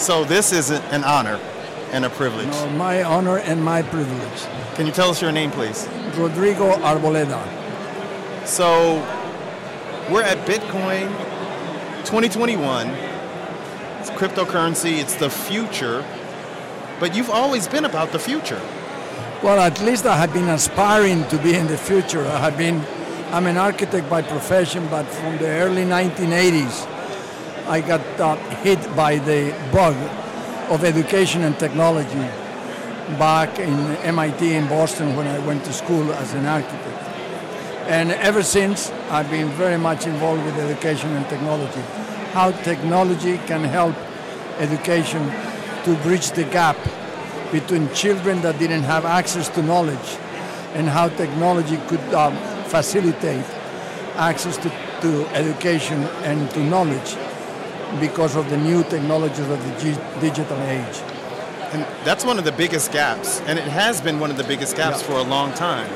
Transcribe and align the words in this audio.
So 0.00 0.24
this 0.24 0.50
is 0.50 0.70
an 0.70 1.04
honor 1.04 1.38
and 1.92 2.06
a 2.06 2.10
privilege. 2.10 2.48
No, 2.48 2.70
my 2.70 3.02
honor 3.02 3.36
and 3.36 3.62
my 3.62 3.82
privilege. 3.82 4.46
Can 4.74 4.86
you 4.86 4.92
tell 4.92 5.10
us 5.10 5.20
your 5.20 5.30
name, 5.30 5.50
please? 5.50 5.86
Rodrigo 6.16 6.72
Arboleda. 6.76 7.38
So 8.46 8.94
we're 10.10 10.22
at 10.22 10.38
Bitcoin 10.46 11.08
2021. 12.06 12.88
It's 12.88 14.08
cryptocurrency, 14.12 14.98
it's 14.98 15.16
the 15.16 15.28
future. 15.28 16.02
But 16.98 17.14
you've 17.14 17.28
always 17.28 17.68
been 17.68 17.84
about 17.84 18.10
the 18.10 18.18
future. 18.18 18.60
Well, 19.42 19.60
at 19.60 19.82
least 19.82 20.06
I 20.06 20.16
have 20.16 20.32
been 20.32 20.48
aspiring 20.48 21.28
to 21.28 21.36
be 21.36 21.54
in 21.54 21.66
the 21.66 21.76
future. 21.76 22.24
I 22.24 22.38
have 22.38 22.56
been, 22.56 22.82
I'm 23.32 23.46
an 23.46 23.58
architect 23.58 24.08
by 24.08 24.22
profession, 24.22 24.88
but 24.88 25.04
from 25.04 25.36
the 25.36 25.48
early 25.48 25.84
1980s, 25.84 26.99
I 27.70 27.80
got 27.80 28.00
uh, 28.18 28.34
hit 28.64 28.80
by 28.96 29.18
the 29.18 29.54
bug 29.72 29.94
of 30.72 30.82
education 30.82 31.42
and 31.42 31.56
technology 31.56 32.26
back 33.16 33.60
in 33.60 33.78
MIT 34.02 34.54
in 34.54 34.66
Boston 34.66 35.14
when 35.14 35.28
I 35.28 35.38
went 35.46 35.64
to 35.66 35.72
school 35.72 36.12
as 36.14 36.34
an 36.34 36.46
architect. 36.46 36.98
And 37.86 38.10
ever 38.10 38.42
since, 38.42 38.90
I've 39.08 39.30
been 39.30 39.50
very 39.50 39.78
much 39.78 40.08
involved 40.08 40.44
with 40.46 40.56
education 40.56 41.10
and 41.10 41.24
technology. 41.28 41.82
How 42.32 42.50
technology 42.50 43.38
can 43.46 43.62
help 43.62 43.94
education 44.58 45.30
to 45.84 45.94
bridge 46.02 46.32
the 46.32 46.46
gap 46.50 46.76
between 47.52 47.88
children 47.94 48.40
that 48.40 48.58
didn't 48.58 48.82
have 48.82 49.04
access 49.04 49.48
to 49.50 49.62
knowledge 49.62 50.18
and 50.74 50.88
how 50.88 51.08
technology 51.10 51.76
could 51.86 52.14
um, 52.14 52.36
facilitate 52.64 53.46
access 54.16 54.56
to, 54.56 54.70
to 55.02 55.24
education 55.28 56.02
and 56.26 56.50
to 56.50 56.64
knowledge 56.64 57.16
because 57.98 58.36
of 58.36 58.48
the 58.50 58.56
new 58.56 58.82
technologies 58.84 59.48
of 59.48 59.58
the 59.64 60.00
digital 60.20 60.60
age. 60.62 61.02
And 61.72 61.82
that's 62.04 62.24
one 62.24 62.38
of 62.38 62.44
the 62.44 62.52
biggest 62.52 62.92
gaps, 62.92 63.40
and 63.46 63.58
it 63.58 63.64
has 63.68 64.00
been 64.00 64.18
one 64.20 64.30
of 64.30 64.36
the 64.36 64.44
biggest 64.44 64.76
gaps 64.76 65.00
Yeah. 65.00 65.06
for 65.06 65.12
a 65.14 65.22
long 65.22 65.52
time. 65.54 65.88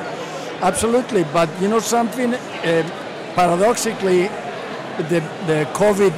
Absolutely, 0.62 1.24
but 1.32 1.48
you 1.60 1.68
know 1.68 1.80
something? 1.80 2.34
Uh, 2.34 2.82
paradoxically, 3.34 4.28
the, 5.10 5.20
the 5.46 5.68
COVID 5.74 6.12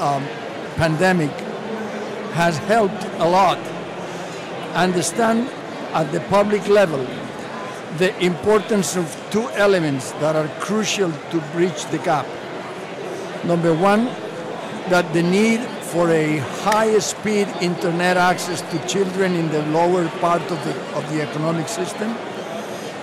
um, 0.00 0.24
pandemic 0.76 1.30
has 2.32 2.56
helped 2.58 3.04
a 3.18 3.28
lot 3.28 3.58
understand 4.74 5.48
at 5.92 6.10
the 6.12 6.20
public 6.28 6.66
level 6.68 7.04
the 7.98 8.16
importance 8.22 8.96
of 8.96 9.04
two 9.30 9.48
elements 9.50 10.12
that 10.12 10.36
are 10.36 10.48
crucial 10.60 11.10
to 11.30 11.40
bridge 11.52 11.84
the 11.86 11.98
gap. 11.98 12.26
Number 13.44 13.74
one, 13.74 14.08
that 14.90 15.12
the 15.12 15.22
need 15.22 15.60
for 15.92 16.10
a 16.10 16.38
high 16.38 16.98
speed 16.98 17.48
internet 17.60 18.16
access 18.16 18.60
to 18.70 18.86
children 18.86 19.34
in 19.34 19.48
the 19.50 19.62
lower 19.66 20.08
part 20.20 20.42
of 20.42 20.62
the, 20.64 20.96
of 20.96 21.08
the 21.12 21.22
economic 21.22 21.68
system. 21.68 22.10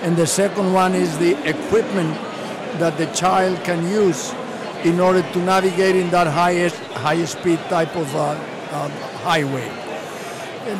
And 0.02 0.16
the 0.16 0.26
second 0.26 0.72
one 0.72 0.94
is 0.94 1.18
the 1.18 1.32
equipment 1.48 2.14
that 2.78 2.98
the 2.98 3.06
child 3.06 3.62
can 3.64 3.86
use 3.88 4.32
in 4.84 5.00
order 5.00 5.22
to 5.22 5.38
navigate 5.38 5.96
in 5.96 6.10
that 6.10 6.26
highest, 6.26 6.76
high 6.92 7.24
speed 7.24 7.58
type 7.68 7.94
of 7.96 8.14
uh, 8.14 8.20
uh, 8.70 8.88
highway. 9.24 9.68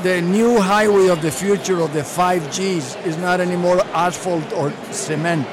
The 0.03 0.21
new 0.21 0.61
highway 0.61 1.09
of 1.09 1.23
the 1.23 1.31
future 1.31 1.81
of 1.81 1.93
the 1.93 2.01
5Gs 2.01 3.07
is 3.07 3.17
not 3.19 3.41
anymore 3.41 3.81
asphalt 3.95 4.53
or 4.53 4.73
cement. 4.93 5.47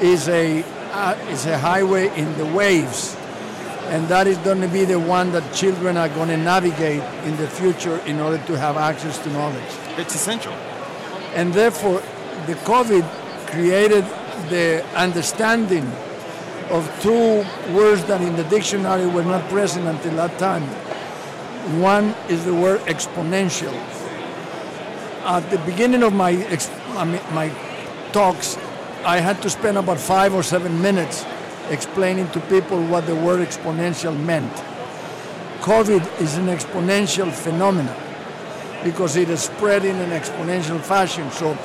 Is 0.00 0.28
a 0.28 0.64
uh, 0.92 1.16
is 1.28 1.46
a 1.46 1.58
highway 1.58 2.08
in 2.18 2.36
the 2.36 2.46
waves, 2.46 3.16
and 3.90 4.06
that 4.06 4.28
is 4.28 4.38
going 4.38 4.60
to 4.60 4.68
be 4.68 4.84
the 4.84 5.00
one 5.00 5.32
that 5.32 5.52
children 5.52 5.96
are 5.96 6.08
going 6.08 6.28
to 6.28 6.36
navigate 6.36 7.02
in 7.24 7.36
the 7.36 7.48
future 7.48 7.98
in 8.06 8.20
order 8.20 8.38
to 8.46 8.56
have 8.56 8.76
access 8.76 9.18
to 9.18 9.30
knowledge. 9.30 9.72
It's 9.98 10.14
essential. 10.14 10.52
And 11.34 11.52
therefore, 11.52 12.00
the 12.46 12.54
COVID 12.64 13.04
created 13.48 14.04
the 14.48 14.86
understanding 14.94 15.84
of 16.70 16.88
two 17.02 17.44
words 17.74 18.04
that 18.04 18.20
in 18.20 18.36
the 18.36 18.44
dictionary 18.44 19.06
were 19.08 19.24
not 19.24 19.48
present 19.50 19.86
until 19.88 20.14
that 20.14 20.38
time. 20.38 20.62
One 21.80 22.14
is 22.28 22.44
the 22.44 22.54
word 22.54 22.80
exponential. 22.82 23.74
At 25.24 25.50
the 25.50 25.58
beginning 25.58 26.04
of 26.04 26.12
my, 26.12 26.32
ex- 26.32 26.70
I 26.90 27.04
mean, 27.04 27.20
my 27.32 27.50
talks, 28.12 28.56
I 29.04 29.18
had 29.18 29.42
to 29.42 29.50
spend 29.50 29.78
about 29.78 29.98
five 29.98 30.32
or 30.32 30.44
seven 30.44 30.80
minutes 30.80 31.24
explaining 31.70 32.28
to 32.30 32.40
people 32.40 32.82
what 32.86 33.06
the 33.06 33.14
word 33.14 33.46
exponential 33.46 34.18
meant. 34.18 34.52
COVID 35.60 36.20
is 36.20 36.36
an 36.36 36.46
exponential 36.46 37.32
phenomenon 37.32 37.96
because 38.82 39.16
it 39.16 39.28
is 39.28 39.42
spread 39.42 39.84
in 39.84 39.96
an 39.96 40.10
exponential 40.10 40.80
fashion. 40.80 41.30
So 41.30 41.56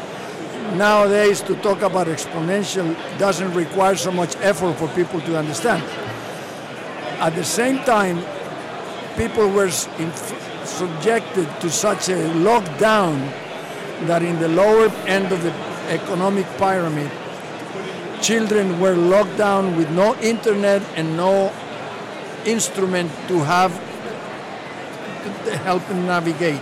nowadays 0.75 1.41
to 1.41 1.55
talk 1.55 1.81
about 1.81 2.07
exponential 2.07 2.95
doesn't 3.17 3.53
require 3.53 3.95
so 3.95 4.11
much 4.11 4.35
effort 4.37 4.73
for 4.75 4.87
people 4.89 5.21
to 5.21 5.37
understand. 5.37 5.83
At 7.19 7.35
the 7.35 7.43
same 7.43 7.79
time, 7.79 8.23
people 9.17 9.49
were 9.49 9.71
subjected 9.71 11.47
to 11.61 11.69
such 11.69 12.09
a 12.09 12.29
lockdown 12.43 13.31
that 14.07 14.21
in 14.21 14.37
the 14.39 14.49
lower 14.49 14.89
end 15.07 15.31
of 15.31 15.41
the 15.41 15.53
economic 15.89 16.45
pyramid, 16.57 17.09
children 18.21 18.79
were 18.79 18.95
locked 18.95 19.37
down 19.37 19.75
with 19.75 19.89
no 19.91 20.15
internet 20.15 20.81
and 20.95 21.15
no 21.17 21.53
instrument 22.45 23.11
to 23.27 23.39
have 23.39 23.73
to 25.45 25.57
help 25.57 25.85
them 25.87 26.05
navigate 26.05 26.61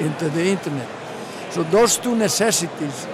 into 0.00 0.28
the 0.30 0.44
internet. 0.46 0.88
So 1.50 1.62
those 1.62 1.96
two 1.96 2.14
necessities 2.14 3.06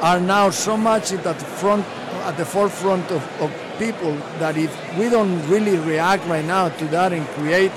are 0.00 0.20
now 0.20 0.50
so 0.50 0.76
much 0.76 1.12
at 1.12 1.22
the 1.22 1.34
front, 1.34 1.86
at 2.28 2.36
the 2.36 2.44
forefront 2.44 3.10
of, 3.10 3.22
of 3.40 3.52
people 3.78 4.12
that 4.38 4.56
if 4.56 4.72
we 4.98 5.08
don't 5.08 5.46
really 5.48 5.78
react 5.78 6.26
right 6.26 6.44
now 6.44 6.68
to 6.68 6.84
that 6.88 7.12
and 7.12 7.26
create 7.28 7.72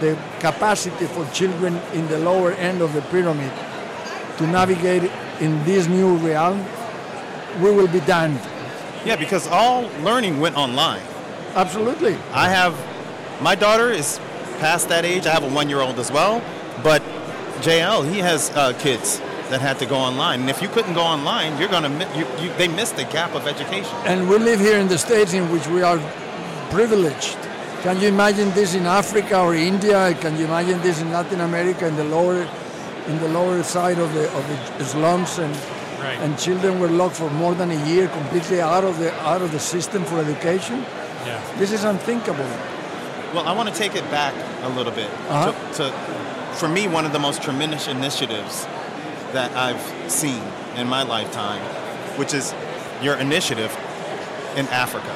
the 0.00 0.18
capacity 0.40 1.06
for 1.06 1.24
children 1.32 1.76
in 1.92 2.06
the 2.08 2.18
lower 2.18 2.52
end 2.52 2.82
of 2.82 2.92
the 2.92 3.02
pyramid 3.02 3.52
to 4.38 4.46
navigate 4.46 5.10
in 5.40 5.64
this 5.64 5.86
new 5.86 6.16
realm, 6.16 6.64
we 7.60 7.70
will 7.70 7.88
be 7.88 8.00
damned. 8.00 8.40
Yeah, 9.04 9.16
because 9.16 9.46
all 9.48 9.82
learning 10.02 10.40
went 10.40 10.56
online. 10.56 11.02
Absolutely. 11.54 12.16
I 12.32 12.48
have 12.48 12.74
my 13.42 13.54
daughter 13.54 13.90
is 13.90 14.18
past 14.58 14.88
that 14.88 15.04
age. 15.04 15.26
I 15.26 15.30
have 15.30 15.44
a 15.44 15.50
one-year-old 15.50 15.98
as 15.98 16.10
well, 16.10 16.42
but 16.82 17.02
JL 17.60 18.10
he 18.10 18.18
has 18.18 18.50
uh, 18.50 18.72
kids 18.78 19.20
that 19.50 19.60
had 19.60 19.78
to 19.78 19.86
go 19.86 19.96
online, 19.96 20.40
and 20.40 20.50
if 20.50 20.62
you 20.62 20.68
couldn't 20.68 20.94
go 20.94 21.02
online, 21.02 21.58
you're 21.58 21.68
gonna 21.68 21.90
you, 22.16 22.26
you, 22.42 22.52
they 22.56 22.68
missed 22.68 22.96
the 22.96 23.04
gap 23.04 23.34
of 23.34 23.46
education. 23.46 23.94
And 24.04 24.28
we 24.28 24.38
live 24.38 24.58
here 24.58 24.78
in 24.78 24.88
the 24.88 24.98
States 24.98 25.32
in 25.34 25.50
which 25.52 25.66
we 25.68 25.82
are 25.82 25.98
privileged. 26.70 27.38
Can 27.82 28.00
you 28.00 28.08
imagine 28.08 28.50
this 28.52 28.74
in 28.74 28.86
Africa 28.86 29.40
or 29.40 29.54
India? 29.54 30.14
Can 30.20 30.38
you 30.38 30.46
imagine 30.46 30.80
this 30.80 31.00
in 31.00 31.12
Latin 31.12 31.40
America 31.40 31.86
in 31.86 31.96
the 31.96 32.04
lower 32.04 32.48
in 33.06 33.18
the 33.20 33.28
lower 33.28 33.62
side 33.62 33.98
of 33.98 34.12
the 34.14 34.26
of 34.32 34.48
the 34.78 34.84
slums 34.84 35.38
and 35.38 35.54
Right. 36.00 36.18
and 36.20 36.38
children 36.38 36.78
were 36.80 36.88
locked 36.88 37.16
for 37.16 37.30
more 37.30 37.54
than 37.54 37.70
a 37.70 37.86
year 37.86 38.08
completely 38.08 38.60
out 38.60 38.84
of 38.84 38.98
the 38.98 39.10
out 39.22 39.40
of 39.42 39.50
the 39.52 39.58
system 39.58 40.04
for 40.04 40.18
education? 40.20 40.84
Yeah. 41.26 41.40
This 41.58 41.72
is 41.72 41.84
unthinkable. 41.84 42.48
Well, 43.32 43.46
I 43.48 43.52
want 43.52 43.68
to 43.68 43.74
take 43.74 43.94
it 43.96 44.04
back 44.10 44.34
a 44.62 44.68
little 44.68 44.92
bit 44.92 45.08
Uh-huh. 45.28 45.52
to, 45.52 45.90
to, 45.90 46.54
for 46.58 46.68
me, 46.68 46.86
one 46.88 47.04
of 47.06 47.12
the 47.12 47.18
most 47.18 47.42
tremendous 47.42 47.88
initiatives 47.88 48.66
that 49.32 49.50
I've 49.56 49.82
seen 50.10 50.42
in 50.76 50.86
my 50.88 51.02
lifetime, 51.02 51.60
which 52.18 52.32
is 52.34 52.54
your 53.02 53.16
initiative 53.16 53.72
in 54.56 54.66
Africa. 54.68 55.12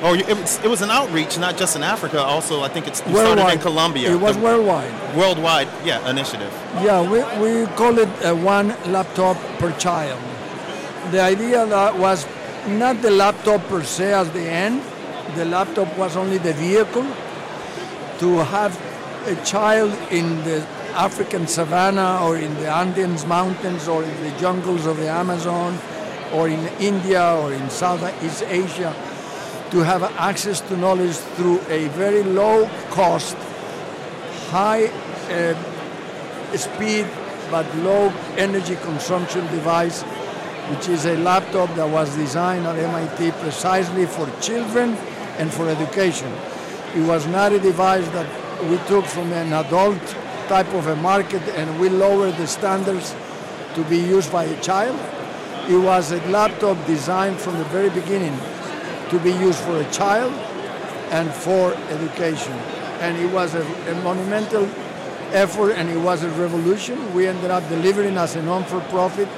Oh, 0.00 0.14
it 0.14 0.28
was, 0.28 0.64
it 0.64 0.68
was 0.68 0.80
an 0.80 0.90
outreach, 0.90 1.38
not 1.38 1.56
just 1.56 1.74
in 1.74 1.82
Africa. 1.82 2.22
Also, 2.22 2.62
I 2.62 2.68
think 2.68 2.86
it's 2.86 3.02
you 3.04 3.16
started 3.16 3.52
in 3.52 3.58
Colombia. 3.58 4.12
It 4.12 4.20
was 4.20 4.36
worldwide. 4.38 4.92
worldwide, 5.16 5.68
yeah, 5.84 6.08
initiative. 6.08 6.52
Yeah, 6.84 7.02
we, 7.02 7.18
we 7.42 7.66
call 7.74 7.98
it 7.98 8.08
uh, 8.24 8.34
one 8.36 8.68
laptop 8.92 9.36
per 9.58 9.76
child. 9.76 10.20
The 11.10 11.20
idea 11.20 11.66
that 11.66 11.98
was 11.98 12.26
not 12.68 13.02
the 13.02 13.10
laptop 13.10 13.66
per 13.66 13.82
se 13.82 14.12
as 14.12 14.30
the 14.30 14.48
end, 14.48 14.82
the 15.34 15.44
laptop 15.44 15.96
was 15.98 16.16
only 16.16 16.38
the 16.38 16.52
vehicle 16.52 17.06
to 18.20 18.38
have 18.44 18.78
a 19.26 19.34
child 19.44 19.92
in 20.12 20.36
the 20.44 20.64
African 20.94 21.48
savannah 21.48 22.20
or 22.22 22.36
in 22.36 22.54
the 22.54 22.70
Andes 22.70 23.26
mountains 23.26 23.88
or 23.88 24.04
in 24.04 24.22
the 24.22 24.30
jungles 24.38 24.86
of 24.86 24.96
the 24.96 25.08
Amazon 25.08 25.76
or 26.32 26.48
in 26.48 26.60
India 26.78 27.34
or 27.34 27.52
in 27.52 27.68
Southeast 27.68 28.44
Asia 28.44 28.94
to 29.70 29.80
have 29.80 30.02
access 30.16 30.60
to 30.62 30.76
knowledge 30.76 31.16
through 31.36 31.60
a 31.68 31.88
very 31.88 32.22
low 32.22 32.68
cost, 32.90 33.36
high 34.48 34.86
uh, 35.30 35.54
speed 36.56 37.06
but 37.50 37.66
low 37.76 38.08
energy 38.36 38.76
consumption 38.76 39.46
device, 39.48 40.02
which 40.70 40.88
is 40.88 41.04
a 41.04 41.16
laptop 41.18 41.74
that 41.74 41.88
was 41.88 42.14
designed 42.16 42.66
at 42.66 42.76
MIT 42.76 43.32
precisely 43.42 44.06
for 44.06 44.28
children 44.40 44.94
and 45.38 45.52
for 45.52 45.68
education. 45.68 46.32
It 46.94 47.06
was 47.06 47.26
not 47.26 47.52
a 47.52 47.58
device 47.58 48.06
that 48.08 48.28
we 48.64 48.76
took 48.88 49.04
from 49.04 49.32
an 49.32 49.52
adult 49.52 50.02
type 50.48 50.72
of 50.72 50.86
a 50.86 50.96
market 50.96 51.42
and 51.56 51.78
we 51.78 51.90
lowered 51.90 52.36
the 52.36 52.46
standards 52.46 53.14
to 53.74 53.84
be 53.84 53.98
used 53.98 54.32
by 54.32 54.44
a 54.44 54.60
child. 54.62 54.98
It 55.68 55.76
was 55.76 56.12
a 56.12 56.20
laptop 56.30 56.78
designed 56.86 57.38
from 57.38 57.58
the 57.58 57.64
very 57.64 57.90
beginning 57.90 58.36
to 59.10 59.18
be 59.20 59.32
used 59.32 59.58
for 59.60 59.80
a 59.80 59.90
child 59.90 60.32
and 61.10 61.32
for 61.32 61.74
education. 61.90 62.52
And 63.00 63.16
it 63.16 63.32
was 63.32 63.54
a, 63.54 63.62
a 63.62 63.94
monumental 64.02 64.64
effort 65.32 65.72
and 65.72 65.88
it 65.88 65.98
was 65.98 66.22
a 66.22 66.30
revolution. 66.30 67.14
We 67.14 67.26
ended 67.26 67.50
up 67.50 67.68
delivering 67.68 68.16
as 68.16 68.36
a 68.36 68.42
non-for-profit 68.42 69.28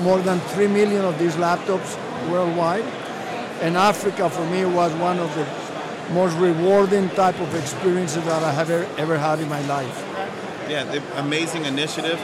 more 0.00 0.18
than 0.20 0.40
3 0.40 0.68
million 0.68 1.04
of 1.04 1.18
these 1.18 1.34
laptops 1.36 1.96
worldwide. 2.30 2.84
And 3.62 3.76
Africa 3.76 4.28
for 4.28 4.44
me 4.50 4.64
was 4.64 4.92
one 4.94 5.18
of 5.18 5.34
the 5.34 5.46
most 6.12 6.36
rewarding 6.36 7.08
type 7.10 7.38
of 7.40 7.54
experiences 7.54 8.24
that 8.24 8.42
I 8.42 8.52
have 8.52 8.70
ever, 8.70 8.86
ever 9.00 9.18
had 9.18 9.40
in 9.40 9.48
my 9.48 9.60
life. 9.66 10.04
Yeah, 10.68 11.00
amazing 11.16 11.64
initiative. 11.64 12.18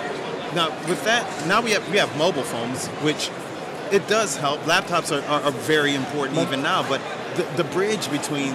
Now 0.54 0.70
with 0.88 1.02
that, 1.04 1.24
now 1.46 1.62
we 1.62 1.70
have 1.70 1.88
we 1.90 1.96
have 1.96 2.14
mobile 2.18 2.42
phones, 2.42 2.88
which 3.02 3.30
it 3.92 4.08
does 4.08 4.36
help. 4.36 4.60
Laptops 4.62 5.12
are, 5.12 5.24
are, 5.26 5.42
are 5.42 5.50
very 5.52 5.94
important 5.94 6.36
But- 6.36 6.48
even 6.48 6.62
now, 6.62 6.82
but 6.88 7.00
the, 7.36 7.62
the 7.62 7.64
bridge 7.64 8.10
between 8.10 8.54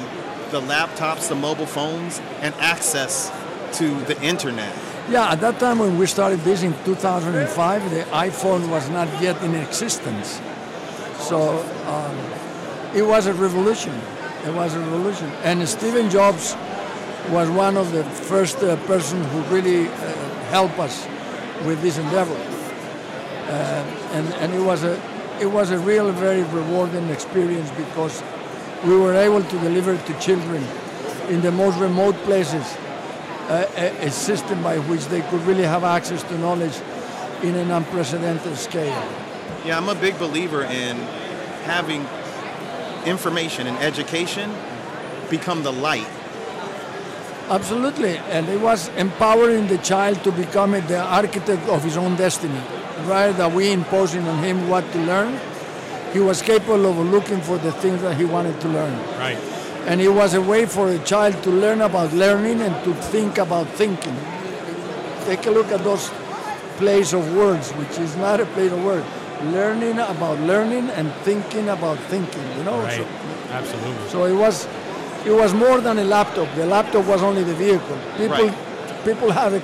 the 0.52 0.62
laptops, 0.62 1.28
the 1.30 1.36
mobile 1.36 1.66
phones, 1.66 2.20
and 2.42 2.54
access 2.56 3.32
to 3.74 4.00
the 4.06 4.20
internet. 4.22 4.74
Yeah, 5.10 5.32
at 5.32 5.40
that 5.42 5.60
time 5.60 5.80
when 5.80 5.98
we 5.98 6.06
started 6.06 6.40
this 6.42 6.64
in 6.64 6.74
2005, 6.84 7.92
the 7.92 8.04
iPhone 8.12 8.70
was 8.70 8.90
not 8.90 9.08
yet 9.22 9.42
in 9.44 9.56
existence. 9.56 10.42
So 11.18 11.60
um, 11.88 12.18
it 12.96 13.04
was 13.04 13.28
a 13.28 13.34
revolution. 13.34 13.94
It 14.46 14.54
was 14.54 14.74
a 14.76 14.80
revolution. 14.80 15.28
And 15.44 15.68
Stephen 15.68 16.10
Jobs 16.10 16.56
was 17.30 17.50
one 17.50 17.78
of 17.78 17.92
the 17.92 18.04
first 18.04 18.58
uh, 18.64 18.76
persons 18.86 19.26
who 19.32 19.42
really 19.54 19.88
uh, 19.88 19.92
helped 20.50 20.80
us 20.80 21.06
with 21.66 21.82
this 21.82 21.98
endeavor. 21.98 22.36
Uh, 23.48 23.84
and, 24.14 24.34
and 24.36 24.54
it 24.54 24.62
was 24.62 24.84
a 24.84 24.96
it 25.40 25.46
was 25.46 25.72
a 25.72 25.80
real 25.80 26.12
very 26.12 26.44
rewarding 26.44 27.10
experience 27.10 27.70
because 27.72 28.24
we 28.86 28.96
were 28.98 29.14
able 29.14 29.44
to 29.44 29.60
deliver 29.60 29.98
to 29.98 30.20
children 30.20 30.64
in 31.30 31.42
the 31.42 31.52
most 31.52 31.78
remote 31.80 32.16
places 32.24 32.78
a, 33.50 34.06
a 34.06 34.12
system 34.12 34.62
by 34.62 34.78
which 34.78 35.06
they 35.06 35.22
could 35.22 35.42
really 35.42 35.64
have 35.64 35.84
access 35.84 36.24
to 36.24 36.38
knowledge 36.38 36.76
in 37.44 37.56
an 37.56 37.72
unprecedented 37.72 38.58
scale. 38.58 39.04
Yeah, 39.66 39.78
I'm 39.78 39.90
a 39.90 39.96
big 39.96 40.18
believer 40.20 40.64
in 40.64 40.98
having 41.64 42.06
information 43.06 43.68
and 43.68 43.78
education 43.78 44.54
become 45.30 45.64
the 45.64 45.72
light. 45.72 46.08
Absolutely, 47.50 48.18
and 48.18 48.50
it 48.50 48.60
was 48.60 48.90
empowering 48.98 49.68
the 49.68 49.78
child 49.78 50.22
to 50.24 50.32
become 50.32 50.72
the 50.72 51.00
architect 51.00 51.68
of 51.70 51.84
his 51.84 51.96
own 51.96 52.16
destiny. 52.16 52.62
Rather 53.06 53.34
than 53.34 53.54
we 53.54 53.72
imposing 53.72 54.28
on 54.28 54.44
him 54.44 54.68
what 54.70 54.90
to 54.94 55.00
learn, 55.00 55.40
he 56.14 56.20
was 56.20 56.42
capable 56.42 56.86
of 56.88 56.98
looking 56.98 57.42
for 57.42 57.58
the 57.58 57.72
things 57.74 58.02
that 58.02 58.18
he 58.18 58.26
wanted 58.26 58.60
to 58.62 58.68
learn. 58.70 58.98
Right. 59.20 59.38
And 59.86 60.02
it 60.02 60.10
was 60.10 60.34
a 60.34 60.42
way 60.42 60.66
for 60.66 60.90
a 60.90 61.00
child 61.00 61.42
to 61.44 61.50
learn 61.50 61.82
about 61.82 62.12
learning 62.14 62.62
and 62.62 62.74
to 62.84 62.94
think 62.96 63.38
about 63.38 63.68
thinking. 63.70 64.16
Take 65.26 65.46
a 65.46 65.52
look 65.52 65.68
at 65.72 65.84
those 65.84 66.10
plays 66.78 67.14
of 67.14 67.36
words, 67.36 67.72
which 67.74 67.98
is 68.00 68.16
not 68.18 68.40
a 68.40 68.46
play 68.48 68.68
of 68.68 68.84
words. 68.84 69.06
Learning 69.44 70.00
about 70.00 70.40
learning 70.42 70.90
and 70.92 71.12
thinking 71.24 71.70
about 71.70 71.98
thinking, 72.10 72.44
you 72.58 72.64
know? 72.64 72.80
Right. 72.82 72.98
So, 72.98 73.08
Absolutely. 73.52 74.10
so 74.10 74.26
it 74.26 74.34
was 74.34 74.68
it 75.26 75.32
was 75.32 75.54
more 75.54 75.80
than 75.82 76.00
a 76.00 76.04
laptop. 76.04 76.48
The 76.56 76.66
laptop 76.66 77.06
was 77.06 77.22
only 77.22 77.44
the 77.44 77.54
vehicle. 77.56 77.98
People 78.18 78.48
Right. 78.48 79.06
people 79.06 79.32
have 79.32 79.54
a, 79.54 79.60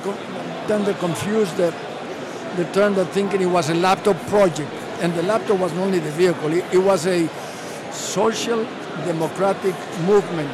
tend 0.68 0.86
to 0.86 0.94
confuse 0.96 1.52
the 1.54 1.74
the 2.56 2.66
term 2.74 2.94
that 2.96 3.08
thinking 3.10 3.42
it 3.42 3.48
was 3.48 3.70
a 3.70 3.74
laptop 3.76 4.18
project, 4.28 4.72
and 5.02 5.14
the 5.16 5.24
laptop 5.24 5.60
was 5.60 5.74
not 5.74 5.84
only 5.84 6.00
the 6.00 6.12
vehicle. 6.12 6.52
It, 6.54 6.66
it 6.74 6.78
was 6.78 7.06
a 7.08 7.28
social 7.92 8.64
democratic 9.06 9.76
movement 10.06 10.52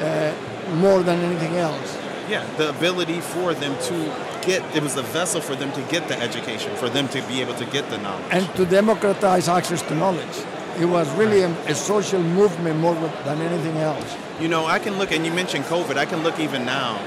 uh, 0.00 0.32
more 0.76 1.02
than 1.02 1.20
anything 1.20 1.56
else. 1.56 1.96
Yeah, 2.28 2.44
the 2.56 2.68
ability 2.70 3.20
for 3.20 3.54
them 3.54 3.74
to 3.84 3.94
get 4.42 4.62
it 4.76 4.82
was 4.82 4.96
a 4.96 5.02
vessel 5.02 5.40
for 5.40 5.56
them 5.56 5.72
to 5.72 5.82
get 5.82 6.08
the 6.08 6.18
education, 6.20 6.74
for 6.76 6.88
them 6.90 7.08
to 7.08 7.22
be 7.22 7.40
able 7.40 7.54
to 7.54 7.64
get 7.66 7.88
the 7.90 7.98
knowledge. 7.98 8.26
and 8.30 8.46
to 8.56 8.66
democratize 8.66 9.48
access 9.48 9.82
to 9.82 9.94
knowledge. 9.94 10.36
It 10.78 10.84
was 10.84 11.10
really 11.16 11.40
a, 11.42 11.50
a 11.66 11.74
social 11.74 12.22
movement 12.22 12.78
more 12.78 12.94
than 13.24 13.40
anything 13.40 13.76
else. 13.78 14.16
You 14.40 14.48
know, 14.48 14.66
I 14.66 14.78
can 14.78 14.96
look, 14.98 15.10
and 15.10 15.24
you 15.26 15.32
mentioned 15.32 15.64
COVID. 15.64 15.96
I 15.96 16.04
can 16.06 16.22
look 16.22 16.38
even 16.38 16.64
now, 16.64 17.00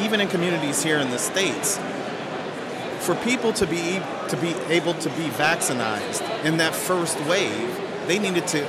even 0.00 0.20
in 0.20 0.28
communities 0.28 0.82
here 0.82 0.98
in 0.98 1.10
the 1.10 1.18
states, 1.18 1.78
for 3.10 3.24
people 3.24 3.52
to 3.52 3.66
be 3.66 4.00
to 4.28 4.36
be 4.36 4.54
able 4.72 4.94
to 4.94 5.08
be 5.10 5.28
vaccinated 5.30 6.22
in 6.44 6.58
that 6.58 6.72
first 6.72 7.18
wave, 7.26 7.80
they 8.06 8.20
needed 8.20 8.46
to 8.46 8.60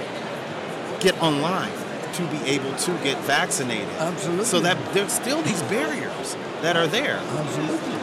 get 0.99 1.15
online 1.21 1.71
to 2.13 2.25
be 2.27 2.38
able 2.49 2.75
to 2.75 2.91
get 3.03 3.17
vaccinated. 3.19 3.88
Absolutely. 3.99 4.45
So 4.45 4.59
that 4.61 4.77
there's 4.95 5.11
still 5.11 5.43
these 5.43 5.61
barriers 5.63 6.35
that 6.63 6.75
are 6.75 6.88
there. 6.88 7.17
Absolutely. 7.17 7.93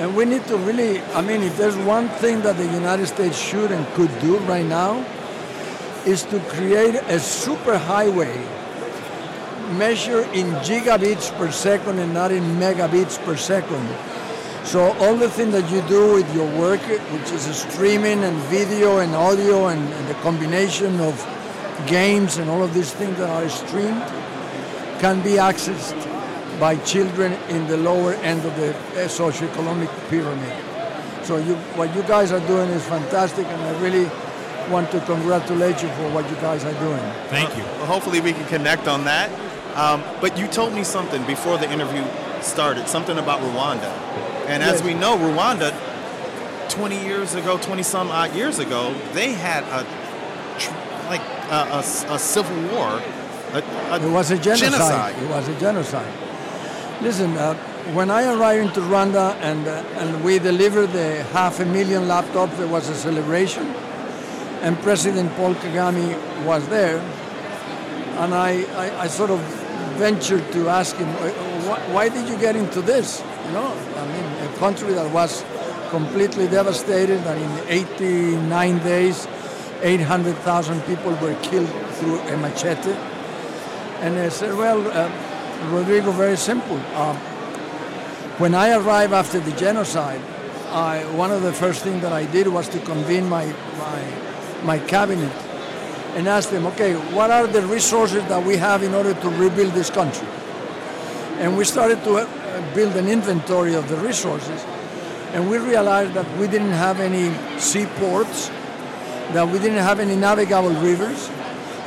And 0.00 0.16
we 0.16 0.24
need 0.24 0.46
to 0.46 0.56
really, 0.56 1.02
I 1.12 1.20
mean, 1.20 1.42
if 1.42 1.58
there's 1.58 1.76
one 1.76 2.08
thing 2.08 2.40
that 2.42 2.56
the 2.56 2.64
United 2.64 3.06
States 3.06 3.38
should 3.38 3.70
and 3.70 3.86
could 3.88 4.16
do 4.20 4.38
right 4.38 4.64
now, 4.64 5.04
is 6.06 6.22
to 6.24 6.40
create 6.48 6.94
a 6.94 7.20
super 7.20 7.76
highway 7.76 8.34
measured 9.76 10.26
in 10.28 10.46
gigabits 10.64 11.30
per 11.36 11.50
second 11.50 11.98
and 11.98 12.14
not 12.14 12.32
in 12.32 12.42
megabits 12.56 13.22
per 13.22 13.36
second. 13.36 13.86
So 14.68 14.92
all 14.98 15.16
the 15.16 15.30
things 15.30 15.52
that 15.52 15.70
you 15.70 15.80
do 15.88 16.12
with 16.12 16.34
your 16.34 16.46
work, 16.58 16.82
which 16.82 17.32
is 17.32 17.44
streaming 17.56 18.22
and 18.22 18.36
video 18.52 18.98
and 18.98 19.14
audio 19.14 19.68
and, 19.68 19.80
and 19.80 20.08
the 20.08 20.14
combination 20.16 21.00
of 21.00 21.16
games 21.86 22.36
and 22.36 22.50
all 22.50 22.62
of 22.62 22.74
these 22.74 22.92
things 22.92 23.16
that 23.16 23.30
are 23.30 23.48
streamed, 23.48 24.02
can 25.00 25.22
be 25.22 25.40
accessed 25.40 25.96
by 26.60 26.76
children 26.84 27.32
in 27.48 27.66
the 27.66 27.78
lower 27.78 28.12
end 28.16 28.44
of 28.44 28.54
the 28.56 28.76
uh, 28.76 29.08
socioeconomic 29.08 29.88
pyramid. 30.10 30.52
So 31.24 31.38
you, 31.38 31.54
what 31.80 31.96
you 31.96 32.02
guys 32.02 32.30
are 32.30 32.46
doing 32.46 32.68
is 32.68 32.84
fantastic, 32.84 33.46
and 33.46 33.62
I 33.62 33.80
really 33.80 34.04
want 34.70 34.90
to 34.90 35.00
congratulate 35.06 35.82
you 35.82 35.88
for 35.88 36.10
what 36.10 36.28
you 36.28 36.36
guys 36.42 36.66
are 36.66 36.78
doing. 36.78 37.00
Thank 37.30 37.56
you. 37.56 37.62
Well, 37.62 37.86
hopefully 37.86 38.20
we 38.20 38.34
can 38.34 38.46
connect 38.48 38.86
on 38.86 39.04
that. 39.04 39.30
Um, 39.78 40.04
but 40.20 40.36
you 40.36 40.46
told 40.46 40.74
me 40.74 40.84
something 40.84 41.24
before 41.24 41.56
the 41.56 41.72
interview 41.72 42.04
started, 42.42 42.86
something 42.86 43.16
about 43.16 43.40
Rwanda. 43.40 44.27
And 44.48 44.62
as 44.62 44.82
we 44.82 44.94
know, 44.94 45.16
Rwanda, 45.16 45.72
20 46.70 47.02
years 47.04 47.34
ago, 47.34 47.58
20 47.58 47.82
some 47.82 48.10
odd 48.10 48.34
years 48.34 48.58
ago, 48.58 48.94
they 49.12 49.32
had 49.32 49.62
a 49.64 49.84
like 51.08 51.20
a, 51.50 51.76
a 51.78 52.14
a 52.14 52.18
civil 52.18 52.56
war. 52.74 53.00
A, 53.52 53.58
It 54.04 54.10
was 54.10 54.30
a 54.30 54.36
genocide. 54.38 54.70
genocide. 54.72 55.14
It 55.22 55.28
was 55.30 55.48
a 55.48 55.54
genocide. 55.60 56.12
Listen, 57.00 57.36
uh, 57.36 57.54
when 57.94 58.10
I 58.10 58.24
arrived 58.34 58.66
into 58.68 58.80
Rwanda 58.80 59.34
and 59.40 59.66
uh, 59.68 59.82
and 60.00 60.22
we 60.24 60.38
delivered 60.38 60.88
the 60.92 61.22
half 61.32 61.60
a 61.60 61.64
million 61.64 62.02
laptops, 62.04 62.56
there 62.58 62.66
was 62.66 62.88
a 62.88 62.94
celebration, 62.94 63.66
and 64.62 64.76
President 64.82 65.30
Paul 65.36 65.54
Kagame 65.54 66.16
was 66.44 66.66
there, 66.68 66.98
and 68.22 68.34
I, 68.34 68.64
I, 68.76 69.02
I 69.04 69.06
sort 69.08 69.30
of 69.30 69.40
ventured 69.96 70.44
to 70.52 70.68
ask 70.68 70.96
him, 70.96 71.08
"Uh, 71.08 71.30
why, 71.68 71.78
why 71.94 72.08
did 72.08 72.28
you 72.28 72.36
get 72.38 72.56
into 72.56 72.82
this? 72.82 73.22
Know, 73.52 73.72
I 73.96 74.06
mean, 74.06 74.50
a 74.50 74.58
country 74.58 74.92
that 74.92 75.10
was 75.10 75.42
completely 75.88 76.48
devastated, 76.48 77.18
and 77.26 77.40
in 77.40 77.68
89 77.68 78.78
days, 78.80 79.26
800,000 79.82 80.82
people 80.82 81.12
were 81.16 81.34
killed 81.42 81.68
through 81.96 82.18
a 82.20 82.36
machete. 82.36 82.92
And 84.00 84.18
I 84.18 84.28
said, 84.28 84.54
well, 84.54 84.86
uh, 84.86 85.10
Rodrigo, 85.70 86.12
very 86.12 86.36
simple. 86.36 86.76
Um, 86.94 87.16
when 88.38 88.54
I 88.54 88.76
arrived 88.76 89.12
after 89.12 89.40
the 89.40 89.52
genocide, 89.52 90.20
I, 90.68 91.04
one 91.16 91.30
of 91.32 91.42
the 91.42 91.52
first 91.52 91.82
things 91.82 92.02
that 92.02 92.12
I 92.12 92.26
did 92.26 92.48
was 92.48 92.68
to 92.68 92.78
convene 92.80 93.28
my, 93.28 93.46
my, 93.78 94.12
my 94.62 94.78
cabinet 94.80 95.32
and 96.14 96.28
ask 96.28 96.50
them, 96.50 96.66
okay, 96.66 96.94
what 97.14 97.30
are 97.30 97.46
the 97.46 97.62
resources 97.62 98.22
that 98.26 98.44
we 98.44 98.56
have 98.56 98.82
in 98.82 98.94
order 98.94 99.14
to 99.14 99.28
rebuild 99.30 99.72
this 99.72 99.88
country? 99.90 100.28
And 101.38 101.56
we 101.56 101.64
started 101.64 102.02
to 102.04 102.16
uh, 102.18 102.37
build 102.74 102.96
an 102.96 103.08
inventory 103.08 103.74
of 103.74 103.88
the 103.88 103.96
resources. 103.96 104.64
And 105.32 105.50
we 105.50 105.58
realized 105.58 106.14
that 106.14 106.26
we 106.38 106.46
didn't 106.46 106.72
have 106.72 107.00
any 107.00 107.32
seaports, 107.58 108.48
that 109.32 109.46
we 109.46 109.58
didn't 109.58 109.84
have 109.84 110.00
any 110.00 110.16
navigable 110.16 110.70
rivers, 110.70 111.28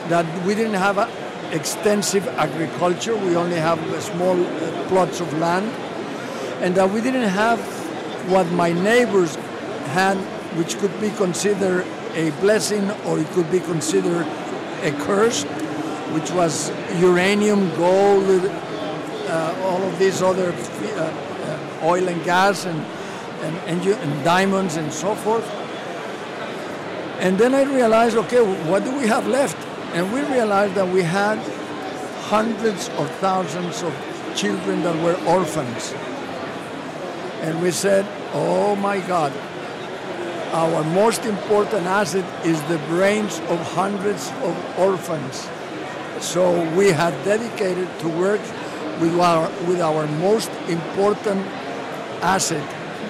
that 0.10 0.26
we 0.46 0.54
didn't 0.56 0.76
have 0.76 0.98
a, 0.98 1.10
extensive 1.52 2.28
agriculture. 2.30 3.16
We 3.16 3.36
only 3.36 3.58
have 3.58 3.80
uh, 3.92 4.00
small 4.00 4.40
uh, 4.40 4.88
plots 4.88 5.20
of 5.20 5.32
land, 5.38 5.68
and 6.64 6.76
that 6.76 6.90
we 6.90 7.02
didn't 7.02 7.30
have 7.30 7.60
what 8.30 8.50
my 8.52 8.72
neighbors 8.72 9.36
had, 9.94 10.18
which 10.58 10.78
could 10.78 11.00
be 11.02 11.10
considered 11.12 11.86
a 12.16 12.32
blessing 12.42 12.90
or 13.06 13.20
it 13.20 13.28
could 13.32 13.50
be 13.52 13.60
considered 13.60 14.28
a 14.84 14.92
curse, 15.06 15.44
which 16.14 16.32
was 16.32 16.72
uranium, 17.00 17.70
gold, 17.76 18.24
uh, 18.30 18.48
uh, 18.48 18.71
all 19.32 19.82
of 19.84 19.98
these 19.98 20.22
other 20.22 20.52
uh, 20.52 21.02
uh, 21.02 21.88
oil 21.88 22.08
and 22.08 22.24
gas 22.24 22.66
and, 22.66 22.80
and, 23.42 23.56
and, 23.68 23.88
and 23.88 24.24
diamonds 24.24 24.78
and 24.78 24.92
so 24.92 25.16
forth. 25.16 25.50
And 27.20 27.38
then 27.38 27.54
I 27.54 27.64
realized, 27.64 28.18
okay, 28.18 28.42
what 28.70 28.84
do 28.84 28.98
we 28.98 29.08
have 29.08 29.28
left? 29.28 29.58
And 29.94 30.12
we 30.12 30.22
realized 30.22 30.76
that 30.76 30.88
we 30.88 31.04
had 31.04 31.38
hundreds 32.24 32.90
of 32.90 33.10
thousands 33.20 33.84
of 33.84 33.94
children 34.36 34.82
that 34.84 34.96
were 35.04 35.16
orphans. 35.30 35.94
And 37.42 37.62
we 37.62 37.72
said, 37.72 38.06
oh 38.34 38.76
my 38.76 39.00
God, 39.00 39.34
our 40.52 40.84
most 40.84 41.26
important 41.26 41.86
asset 41.86 42.26
is 42.46 42.62
the 42.64 42.78
brains 42.88 43.40
of 43.50 43.60
hundreds 43.74 44.30
of 44.44 44.80
orphans. 44.80 45.50
So 46.20 46.70
we 46.76 46.90
had 46.90 47.14
dedicated 47.24 47.88
to 48.00 48.08
work 48.10 48.42
with 49.02 49.20
our, 49.20 49.50
with 49.68 49.82
our 49.82 50.08
most 50.08 50.52
important 50.70 51.46
asset, 52.22 52.64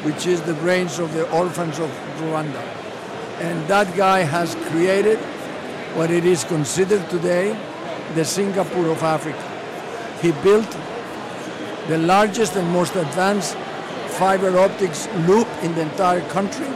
which 0.03 0.25
is 0.25 0.41
the 0.41 0.53
brains 0.55 0.97
of 0.97 1.13
the 1.13 1.29
orphans 1.31 1.77
of 1.79 1.89
Rwanda. 2.19 2.63
And 3.41 3.67
that 3.67 3.95
guy 3.95 4.19
has 4.19 4.55
created 4.69 5.19
what 5.95 6.09
it 6.09 6.25
is 6.25 6.43
considered 6.45 7.07
today 7.09 7.59
the 8.15 8.23
Singapore 8.23 8.87
of 8.87 9.03
Africa. 9.03 9.47
He 10.21 10.31
built 10.43 10.69
the 11.87 11.97
largest 11.97 12.55
and 12.55 12.69
most 12.71 12.95
advanced 12.95 13.55
fiber 14.19 14.57
optics 14.57 15.07
loop 15.27 15.47
in 15.63 15.73
the 15.75 15.81
entire 15.81 16.21
country. 16.29 16.67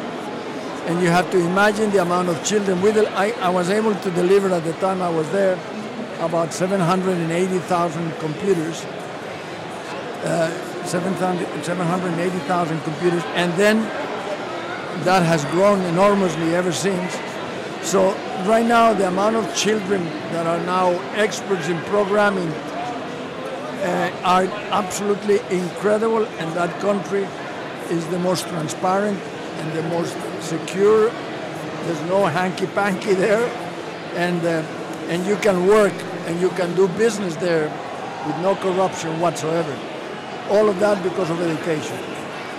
And 0.88 1.02
you 1.02 1.10
have 1.10 1.30
to 1.32 1.40
imagine 1.40 1.92
the 1.92 2.02
amount 2.02 2.30
of 2.30 2.44
children. 2.44 2.82
With 2.82 2.98
it, 2.98 3.08
I, 3.14 3.32
I 3.34 3.50
was 3.50 3.70
able 3.70 3.96
to 3.96 4.12
deliver 4.12 4.50
at 4.50 4.64
the 4.64 4.74
time 4.74 5.02
I 5.02 5.10
was 5.10 5.30
there 5.32 5.58
about 6.20 6.54
780,000 6.54 8.12
computers, 8.20 8.78
700 8.78 9.05
780,000 10.26 12.82
computers, 12.82 13.24
and 13.36 13.54
then 13.54 13.86
that 15.04 15.24
has 15.24 15.44
grown 15.46 15.82
enormously 15.82 16.56
ever 16.56 16.72
since. 16.72 17.18
So 17.82 18.14
right 18.48 18.66
now, 18.66 18.94
the 18.94 19.08
amount 19.08 19.36
of 19.36 19.54
children 19.56 20.06
that 20.32 20.48
are 20.48 20.60
now 20.66 20.92
experts 21.14 21.68
in 21.68 21.80
programming 21.84 22.50
uh, 22.50 24.12
are 24.24 24.46
absolutely 24.72 25.40
incredible, 25.50 26.26
and 26.26 26.52
that 26.54 26.80
country 26.80 27.28
is 27.90 28.08
the 28.08 28.20
most 28.20 28.48
transparent 28.48 29.20
and 29.60 29.74
the 29.74 29.84
most 29.84 30.16
secure. 30.42 31.12
There's 31.86 32.02
no 32.10 32.26
hanky-panky 32.26 33.14
there, 33.14 33.48
and 34.16 34.44
uh, 34.44 34.64
and 35.08 35.24
you 35.28 35.36
can 35.36 35.68
work 35.68 35.94
and 36.26 36.42
you 36.42 36.50
can 36.50 36.74
do 36.76 36.88
business 36.98 37.36
there 37.36 37.70
with 38.26 38.38
no 38.40 38.56
corruption 38.56 39.20
whatsoever. 39.20 39.78
All 40.50 40.70
of 40.70 40.80
that 40.80 41.02
because 41.04 41.30
of 41.30 41.42
education. 41.42 41.98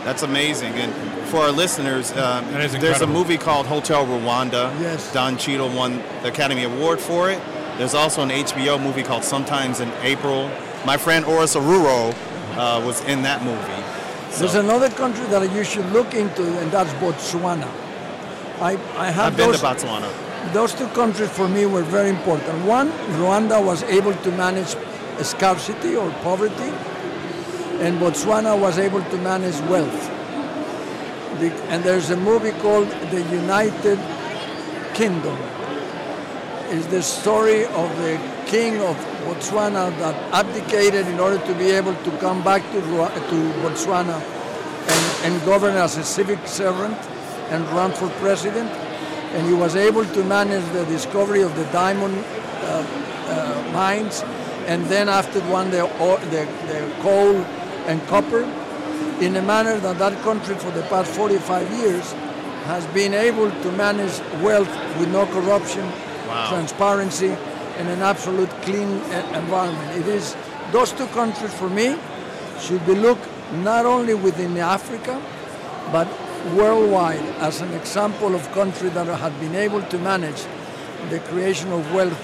That's 0.04 0.22
amazing. 0.22 0.72
And 0.74 0.92
for 1.28 1.38
our 1.38 1.50
listeners, 1.50 2.12
um, 2.16 2.44
there's 2.52 3.00
a 3.00 3.06
movie 3.06 3.36
called 3.36 3.66
Hotel 3.66 4.06
Rwanda. 4.06 4.72
Yes. 4.80 5.12
Don 5.12 5.36
Cheadle 5.36 5.68
won 5.68 5.98
the 6.22 6.28
Academy 6.28 6.64
Award 6.64 7.00
for 7.00 7.30
it. 7.30 7.40
There's 7.78 7.94
also 7.94 8.22
an 8.22 8.30
HBO 8.30 8.82
movie 8.82 9.02
called 9.02 9.24
Sometimes 9.24 9.80
in 9.80 9.90
April. 10.02 10.50
My 10.84 10.96
friend 10.96 11.24
Oris 11.24 11.56
Erhuero 11.56 12.14
uh, 12.56 12.82
was 12.86 13.04
in 13.04 13.22
that 13.22 13.42
movie. 13.42 13.82
There's 14.38 14.54
another 14.54 14.90
country 14.90 15.24
that 15.26 15.50
you 15.52 15.64
should 15.64 15.86
look 15.92 16.14
into, 16.14 16.42
and 16.60 16.70
that's 16.70 16.92
Botswana. 16.94 17.68
I, 18.60 18.78
I 18.96 19.10
have 19.10 19.32
I've 19.32 19.36
been 19.36 19.50
those, 19.50 19.60
to 19.60 19.66
Botswana. 19.66 20.52
those 20.52 20.74
two 20.74 20.88
countries 20.88 21.30
for 21.30 21.48
me 21.48 21.66
were 21.66 21.82
very 21.82 22.10
important. 22.10 22.64
One, 22.64 22.90
Rwanda 23.18 23.64
was 23.64 23.82
able 23.84 24.14
to 24.14 24.30
manage 24.32 24.76
scarcity 25.22 25.96
or 25.96 26.10
poverty, 26.22 26.72
and 27.80 27.98
Botswana 27.98 28.58
was 28.58 28.78
able 28.78 29.02
to 29.02 29.16
manage 29.18 29.58
wealth. 29.68 30.10
The, 31.40 31.52
and 31.68 31.84
there's 31.84 32.10
a 32.10 32.16
movie 32.16 32.52
called 32.62 32.88
The 33.10 33.22
United 33.30 33.98
Kingdom. 34.94 35.36
It's 36.68 36.86
the 36.86 37.02
story 37.02 37.66
of 37.66 37.94
the 37.98 38.18
king 38.46 38.80
of 38.80 38.96
Botswana 39.24 39.96
that 39.98 40.14
abdicated 40.32 41.06
in 41.06 41.20
order 41.20 41.38
to 41.46 41.54
be 41.54 41.70
able 41.70 41.94
to 41.94 42.10
come 42.18 42.42
back 42.42 42.62
to, 42.72 42.80
to 42.80 43.38
Botswana 43.60 44.20
and, 44.88 45.34
and 45.34 45.44
govern 45.44 45.76
as 45.76 45.96
a 45.96 46.04
civic 46.04 46.46
servant 46.46 46.96
and 47.50 47.64
run 47.68 47.92
for 47.92 48.08
president. 48.20 48.70
And 49.34 49.46
he 49.46 49.52
was 49.52 49.76
able 49.76 50.04
to 50.04 50.24
manage 50.24 50.64
the 50.72 50.84
discovery 50.86 51.42
of 51.42 51.54
the 51.56 51.64
diamond 51.66 52.16
uh, 52.16 52.86
uh, 53.28 53.70
mines, 53.72 54.22
and 54.66 54.84
then 54.86 55.08
after 55.08 55.40
one 55.42 55.70
the, 55.70 55.86
the, 56.30 56.46
the 56.72 56.92
coal 57.02 57.44
and 57.86 58.00
copper, 58.08 58.42
in 59.20 59.36
a 59.36 59.42
manner 59.42 59.78
that 59.78 59.98
that 59.98 60.14
country 60.22 60.54
for 60.56 60.70
the 60.72 60.82
past 60.82 61.10
45 61.12 61.70
years 61.78 62.12
has 62.66 62.84
been 62.88 63.14
able 63.14 63.50
to 63.62 63.72
manage 63.72 64.20
wealth 64.42 64.68
with 64.98 65.08
no 65.12 65.24
corruption, 65.26 65.84
Wow. 66.28 66.48
transparency, 66.50 67.32
and 67.78 67.88
an 67.88 68.02
absolute 68.02 68.50
clean 68.62 68.90
environment. 69.34 69.96
It 70.00 70.08
is 70.08 70.34
those 70.72 70.92
two 70.92 71.06
countries 71.08 71.52
for 71.54 71.68
me 71.68 71.96
should 72.60 72.84
be 72.86 72.94
looked 72.94 73.28
not 73.62 73.86
only 73.86 74.14
within 74.14 74.56
Africa, 74.58 75.20
but 75.92 76.08
worldwide 76.54 77.22
as 77.40 77.60
an 77.60 77.72
example 77.74 78.34
of 78.34 78.42
countries 78.52 78.92
that 78.94 79.06
have 79.06 79.38
been 79.40 79.54
able 79.54 79.82
to 79.82 79.98
manage 79.98 80.42
the 81.10 81.20
creation 81.20 81.70
of 81.72 81.82
wealth 81.94 82.18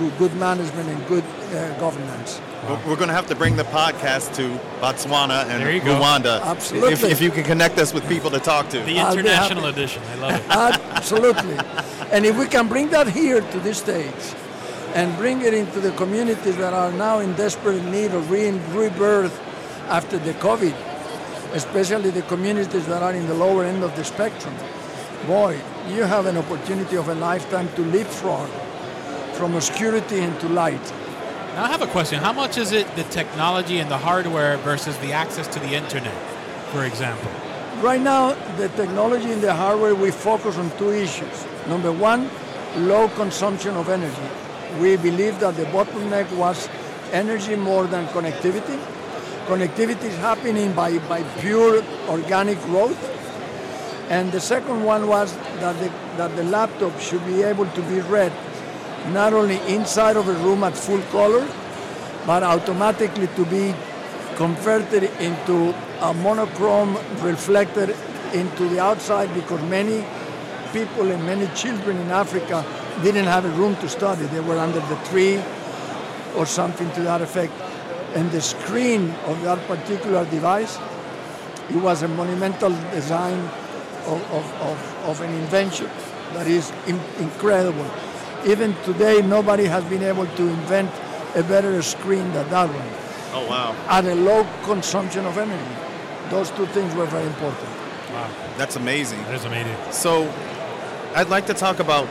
through 0.00 0.10
good 0.18 0.34
management 0.36 0.88
and 0.88 1.06
good 1.08 1.22
uh, 1.52 1.78
governance. 1.78 2.40
We're- 2.66 2.80
We're 2.86 2.96
going 2.96 3.08
to 3.08 3.14
have 3.14 3.26
to 3.26 3.34
bring 3.34 3.56
the 3.56 3.64
podcast 3.64 4.34
to 4.36 4.44
Botswana 4.80 5.44
and 5.50 5.60
There 5.62 5.70
you 5.72 5.80
go. 5.80 5.94
Rwanda. 6.00 6.40
Absolutely. 6.42 6.92
If, 6.94 7.04
if 7.04 7.20
you 7.20 7.30
can 7.30 7.44
connect 7.44 7.78
us 7.78 7.92
with 7.92 8.08
people 8.08 8.30
to 8.30 8.38
talk 8.40 8.70
to. 8.70 8.80
The 8.80 8.96
international 8.96 9.66
edition. 9.66 10.02
I 10.12 10.14
love 10.14 10.34
it. 10.40 10.48
Absolutely. 10.96 11.56
and 12.12 12.24
if 12.24 12.38
we 12.38 12.46
can 12.46 12.66
bring 12.66 12.88
that 12.96 13.08
here 13.08 13.42
to 13.42 13.60
this 13.60 13.76
stage 13.78 14.24
and 14.94 15.14
bring 15.18 15.42
it 15.42 15.52
into 15.52 15.80
the 15.80 15.92
communities 15.92 16.56
that 16.56 16.72
are 16.72 16.92
now 16.92 17.18
in 17.18 17.34
desperate 17.34 17.84
need 17.84 18.12
of 18.12 18.30
re- 18.30 18.58
rebirth 18.72 19.38
after 19.90 20.16
the 20.18 20.32
COVID, 20.34 20.74
especially 21.52 22.08
the 22.10 22.22
communities 22.22 22.86
that 22.86 23.02
are 23.02 23.12
in 23.12 23.26
the 23.26 23.34
lower 23.34 23.64
end 23.66 23.84
of 23.84 23.94
the 23.96 24.04
spectrum, 24.04 24.54
boy, 25.26 25.60
you 25.88 26.04
have 26.04 26.24
an 26.24 26.38
opportunity 26.38 26.96
of 26.96 27.08
a 27.08 27.14
lifetime 27.16 27.68
to 27.74 27.82
leapfrog 27.82 28.48
from 29.40 29.54
obscurity 29.54 30.18
into 30.18 30.50
light. 30.50 30.86
Now 31.54 31.64
I 31.64 31.68
have 31.68 31.80
a 31.80 31.86
question. 31.86 32.20
How 32.20 32.34
much 32.34 32.58
is 32.58 32.72
it 32.72 32.86
the 32.94 33.04
technology 33.04 33.78
and 33.78 33.90
the 33.90 33.96
hardware 33.96 34.58
versus 34.58 34.98
the 34.98 35.12
access 35.14 35.48
to 35.54 35.58
the 35.60 35.72
internet, 35.72 36.14
for 36.72 36.84
example? 36.84 37.30
Right 37.80 38.02
now, 38.02 38.34
the 38.58 38.68
technology 38.80 39.32
and 39.32 39.40
the 39.40 39.54
hardware, 39.54 39.94
we 39.94 40.10
focus 40.10 40.58
on 40.58 40.70
two 40.76 40.92
issues. 40.92 41.46
Number 41.66 41.90
one, 41.90 42.28
low 42.76 43.08
consumption 43.08 43.76
of 43.76 43.88
energy. 43.88 44.28
We 44.78 44.96
believe 44.98 45.40
that 45.40 45.56
the 45.56 45.64
bottleneck 45.76 46.30
was 46.36 46.68
energy 47.10 47.56
more 47.56 47.86
than 47.86 48.08
connectivity. 48.08 48.78
Connectivity 49.46 50.04
is 50.12 50.18
happening 50.18 50.74
by, 50.74 50.98
by 51.08 51.22
pure 51.40 51.82
organic 52.10 52.60
growth. 52.64 53.00
And 54.10 54.30
the 54.32 54.40
second 54.40 54.84
one 54.84 55.08
was 55.08 55.34
that 55.62 55.80
the, 55.80 55.88
that 56.18 56.36
the 56.36 56.44
laptop 56.44 57.00
should 57.00 57.24
be 57.24 57.42
able 57.42 57.64
to 57.64 57.82
be 57.88 58.00
read 58.02 58.32
not 59.08 59.32
only 59.32 59.56
inside 59.72 60.16
of 60.16 60.28
a 60.28 60.34
room 60.34 60.62
at 60.64 60.76
full 60.76 61.00
color, 61.10 61.46
but 62.26 62.42
automatically 62.42 63.26
to 63.28 63.44
be 63.46 63.74
converted 64.36 65.04
into 65.20 65.74
a 66.00 66.14
monochrome 66.14 66.96
reflected 67.22 67.94
into 68.32 68.68
the 68.68 68.78
outside 68.80 69.32
because 69.34 69.60
many 69.62 70.04
people 70.72 71.10
and 71.10 71.24
many 71.26 71.46
children 71.54 71.96
in 71.98 72.10
Africa 72.10 72.64
didn't 73.02 73.26
have 73.26 73.44
a 73.44 73.50
room 73.50 73.76
to 73.76 73.88
study. 73.88 74.24
They 74.26 74.40
were 74.40 74.58
under 74.58 74.80
the 74.80 74.96
tree 75.10 75.42
or 76.36 76.46
something 76.46 76.90
to 76.92 77.02
that 77.02 77.20
effect. 77.20 77.52
And 78.14 78.30
the 78.30 78.40
screen 78.40 79.10
of 79.26 79.40
that 79.42 79.58
particular 79.66 80.24
device, 80.26 80.78
it 81.68 81.76
was 81.76 82.02
a 82.02 82.08
monumental 82.08 82.70
design 82.92 83.38
of, 84.06 84.22
of, 84.32 84.44
of, 84.62 85.08
of 85.08 85.20
an 85.20 85.32
invention 85.34 85.88
that 86.34 86.46
is 86.46 86.72
in- 86.86 87.00
incredible. 87.18 87.86
Even 88.46 88.74
today, 88.84 89.20
nobody 89.22 89.64
has 89.64 89.84
been 89.84 90.02
able 90.02 90.26
to 90.26 90.48
invent 90.48 90.90
a 91.36 91.42
better 91.42 91.80
screen 91.82 92.32
than 92.32 92.48
that 92.50 92.68
one 92.68 92.88
Oh, 93.32 93.46
wow. 93.48 93.76
at 93.88 94.04
a 94.04 94.14
low 94.14 94.46
consumption 94.64 95.24
of 95.26 95.38
energy. 95.38 95.76
Those 96.30 96.50
two 96.52 96.66
things 96.66 96.94
were 96.94 97.06
very 97.06 97.26
important. 97.26 97.68
Wow, 98.12 98.28
That's 98.56 98.76
amazing. 98.76 99.22
that 99.24 99.34
is 99.34 99.44
amazing. 99.44 99.76
So, 99.92 100.32
I'd 101.14 101.28
like 101.28 101.46
to 101.46 101.54
talk 101.54 101.78
about 101.80 102.08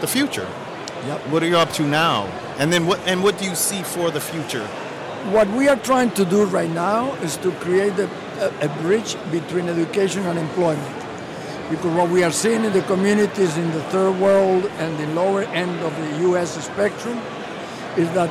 the 0.00 0.06
future. 0.06 0.48
Yep. 1.06 1.20
What 1.28 1.42
are 1.42 1.46
you 1.46 1.56
up 1.58 1.72
to 1.74 1.82
now? 1.82 2.26
And 2.58 2.72
then 2.72 2.86
what 2.86 3.00
and 3.08 3.22
what 3.24 3.36
do 3.38 3.44
you 3.44 3.54
see 3.56 3.82
for 3.82 4.10
the 4.10 4.20
future? 4.20 4.64
What 5.32 5.48
we 5.50 5.68
are 5.68 5.76
trying 5.76 6.10
to 6.12 6.24
do 6.24 6.44
right 6.44 6.70
now 6.70 7.14
is 7.22 7.36
to 7.38 7.50
create 7.52 7.98
a, 7.98 8.08
a, 8.40 8.66
a 8.66 8.68
bridge 8.82 9.16
between 9.32 9.68
education 9.68 10.24
and 10.26 10.38
employment. 10.38 11.01
Because 11.72 11.96
what 11.96 12.10
we 12.10 12.22
are 12.22 12.30
seeing 12.30 12.66
in 12.66 12.72
the 12.74 12.82
communities 12.82 13.56
in 13.56 13.70
the 13.72 13.82
third 13.84 14.20
world 14.20 14.66
and 14.76 14.98
the 14.98 15.06
lower 15.14 15.44
end 15.44 15.80
of 15.80 15.96
the 15.96 16.28
US 16.28 16.62
spectrum 16.62 17.16
is 17.96 18.10
that 18.12 18.28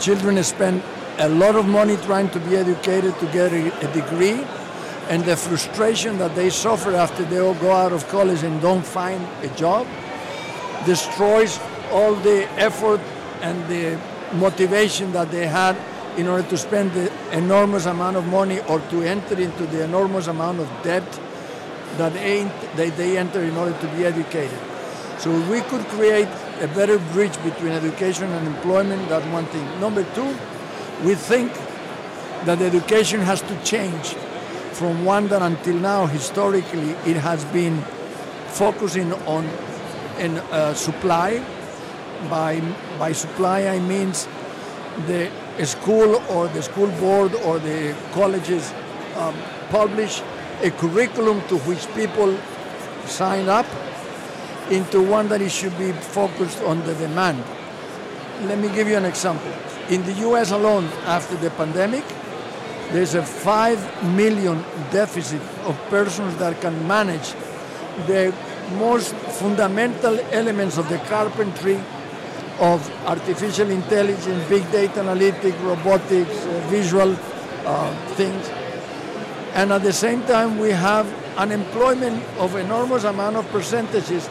children 0.00 0.42
spend 0.42 0.82
a 1.18 1.28
lot 1.28 1.54
of 1.54 1.66
money 1.66 1.96
trying 1.98 2.28
to 2.30 2.40
be 2.40 2.56
educated 2.56 3.16
to 3.20 3.26
get 3.26 3.52
a, 3.52 3.92
degree, 3.92 4.44
and 5.08 5.24
the 5.24 5.36
frustration 5.36 6.18
that 6.18 6.34
they 6.34 6.50
suffer 6.50 6.96
after 6.96 7.24
they 7.26 7.38
all 7.38 7.54
go 7.54 7.70
out 7.70 7.92
of 7.92 8.08
college 8.08 8.42
and 8.42 8.60
don't 8.60 8.84
find 8.84 9.24
a 9.44 9.48
job 9.54 9.86
destroys 10.84 11.60
all 11.92 12.16
the 12.16 12.42
effort 12.58 13.00
and 13.40 13.56
the 13.68 13.96
motivation 14.34 15.12
that 15.12 15.30
they 15.30 15.46
had 15.46 15.76
in 16.16 16.26
order 16.26 16.48
to 16.48 16.56
spend 16.56 16.90
the 16.90 17.12
enormous 17.30 17.86
amount 17.86 18.16
of 18.16 18.26
money 18.26 18.58
or 18.62 18.80
to 18.90 19.02
enter 19.02 19.40
into 19.40 19.64
the 19.66 19.84
enormous 19.84 20.26
amount 20.26 20.58
of 20.58 20.68
debt 20.82 21.06
that 21.96 22.12
they, 22.12 22.90
they 22.90 23.18
enter 23.18 23.42
in 23.42 23.56
order 23.56 23.76
to 23.78 23.86
be 23.96 24.04
educated. 24.04 24.58
So 25.18 25.30
we 25.50 25.62
could 25.62 25.84
create 25.88 26.28
a 26.60 26.68
better 26.68 26.98
bridge 27.12 27.36
between 27.42 27.72
education 27.72 28.30
and 28.30 28.46
employment, 28.46 29.08
that's 29.08 29.26
one 29.26 29.46
thing. 29.46 29.80
Number 29.80 30.04
two, 30.14 30.36
we 31.04 31.14
think 31.14 31.52
that 32.44 32.60
education 32.60 33.20
has 33.20 33.42
to 33.42 33.64
change 33.64 34.14
from 34.72 35.04
one 35.04 35.26
that 35.28 35.42
until 35.42 35.74
now, 35.74 36.06
historically, 36.06 36.90
it 37.10 37.16
has 37.16 37.44
been 37.46 37.82
focusing 38.48 39.12
on 39.26 39.44
in, 40.18 40.38
uh, 40.38 40.74
supply. 40.74 41.44
By, 42.30 42.60
by 42.98 43.12
supply, 43.12 43.66
I 43.66 43.78
mean 43.78 44.12
the 45.06 45.30
school 45.64 46.16
or 46.30 46.48
the 46.48 46.62
school 46.62 46.88
board 46.98 47.34
or 47.34 47.58
the 47.58 47.94
colleges 48.12 48.72
um, 49.16 49.34
publish 49.70 50.22
a 50.62 50.70
curriculum 50.70 51.40
to 51.48 51.56
which 51.58 51.86
people 51.94 52.36
sign 53.06 53.48
up 53.48 53.66
into 54.70 55.02
one 55.02 55.28
that 55.28 55.40
it 55.40 55.50
should 55.50 55.76
be 55.78 55.92
focused 55.92 56.60
on 56.62 56.84
the 56.84 56.94
demand. 56.94 57.42
Let 58.42 58.58
me 58.58 58.68
give 58.68 58.88
you 58.88 58.96
an 58.96 59.04
example. 59.04 59.52
In 59.88 60.04
the 60.04 60.12
US 60.28 60.50
alone, 60.50 60.84
after 61.06 61.36
the 61.36 61.50
pandemic, 61.50 62.04
there's 62.92 63.14
a 63.14 63.22
5 63.22 64.14
million 64.14 64.64
deficit 64.90 65.42
of 65.64 65.76
persons 65.88 66.36
that 66.36 66.60
can 66.60 66.86
manage 66.86 67.32
the 68.06 68.34
most 68.76 69.14
fundamental 69.14 70.18
elements 70.30 70.78
of 70.78 70.88
the 70.88 70.98
carpentry 71.08 71.80
of 72.60 72.90
artificial 73.06 73.70
intelligence, 73.70 74.48
big 74.48 74.70
data 74.72 75.00
analytics, 75.00 75.60
robotics, 75.62 76.44
uh, 76.44 76.66
visual 76.68 77.16
uh, 77.64 77.94
things. 78.14 78.48
And 79.54 79.72
at 79.72 79.82
the 79.82 79.92
same 79.92 80.22
time, 80.22 80.58
we 80.58 80.70
have 80.70 81.06
unemployment 81.36 82.22
of 82.38 82.56
enormous 82.56 83.04
amount 83.04 83.36
of 83.36 83.48
percentages 83.48 84.28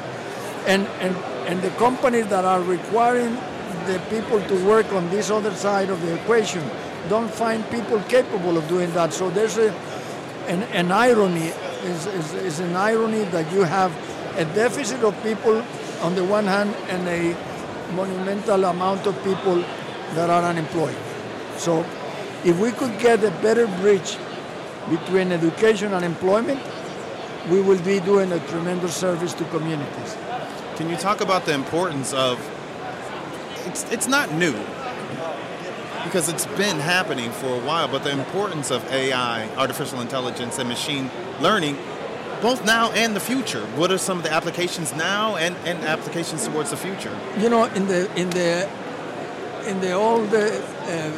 and, 0.66 0.86
and, 1.00 1.16
and 1.48 1.62
the 1.62 1.70
companies 1.72 2.28
that 2.28 2.46
are 2.46 2.62
requiring 2.62 3.36
the 3.86 4.02
people 4.10 4.42
to 4.42 4.66
work 4.66 4.92
on 4.92 5.10
this 5.10 5.32
other 5.32 5.54
side 5.54 5.90
of 5.90 6.02
the 6.02 6.14
equation 6.16 6.64
don't 7.10 7.32
find 7.32 7.68
people 7.70 8.00
capable 8.10 8.58
of 8.58 8.68
doing 8.68 8.92
that. 8.94 9.14
So 9.14 9.30
there's 9.30 9.58
a, 9.58 9.72
an, 10.48 10.64
an 10.64 10.92
irony, 10.92 11.48
is, 11.84 12.06
is, 12.08 12.34
is 12.34 12.60
an 12.60 12.76
irony 12.76 13.24
that 13.26 13.52
you 13.54 13.64
have 13.64 13.92
a 14.38 14.46
deficit 14.54 15.04
of 15.04 15.16
people 15.24 15.64
on 16.02 16.16
the 16.16 16.24
one 16.24 16.46
hand 16.46 16.76
and 16.90 17.08
a 17.08 17.36
monumental 17.94 18.66
amount 18.66 19.08
of 19.08 19.16
people 19.24 19.64
that 20.14 20.30
are 20.30 20.44
unemployed. 20.44 20.96
So 21.58 21.86
if 22.44 22.60
we 22.60 22.72
could 22.72 23.00
get 23.00 23.24
a 23.24 23.32
better 23.42 23.68
bridge 23.80 24.18
between 24.90 25.32
education 25.32 25.94
and 25.94 26.04
employment, 26.04 26.60
we 27.50 27.62
will 27.62 27.80
be 27.80 28.00
doing 28.00 28.32
a 28.32 28.40
tremendous 28.48 28.96
service 28.96 29.34
to 29.34 29.46
communities. 29.46 30.18
Can 30.76 30.90
you 30.90 30.98
talk 30.98 31.22
about 31.22 31.46
the 31.46 31.54
importance 31.54 32.14
of 32.14 32.40
it's 33.66 33.84
it's 33.92 34.08
not 34.08 34.32
new 34.34 34.54
because 36.04 36.30
it's 36.30 36.46
been 36.58 36.80
happening 36.80 37.32
for 37.32 37.48
a 37.48 37.60
while, 37.60 37.88
but 37.88 38.04
the 38.04 38.12
importance 38.12 38.72
of 38.72 38.84
AI, 38.92 39.50
artificial 39.58 40.00
intelligence 40.00 40.58
and 40.58 40.70
machine 40.70 41.12
learning 41.42 41.78
both 42.42 42.64
now 42.66 42.92
and 42.92 43.16
the 43.16 43.20
future. 43.20 43.66
What 43.76 43.92
are 43.92 43.98
some 43.98 44.18
of 44.18 44.24
the 44.24 44.32
applications 44.32 44.96
now 44.96 45.36
and, 45.36 45.56
and 45.66 45.80
applications 45.84 46.46
towards 46.46 46.70
the 46.70 46.78
future? 46.78 47.18
You 47.38 47.50
know, 47.50 47.66
in 47.66 47.88
the 47.88 48.10
in 48.20 48.30
the 48.30 48.70
in 49.68 49.82
the 49.82 49.92
old 49.92 50.34
uh, 50.34 51.12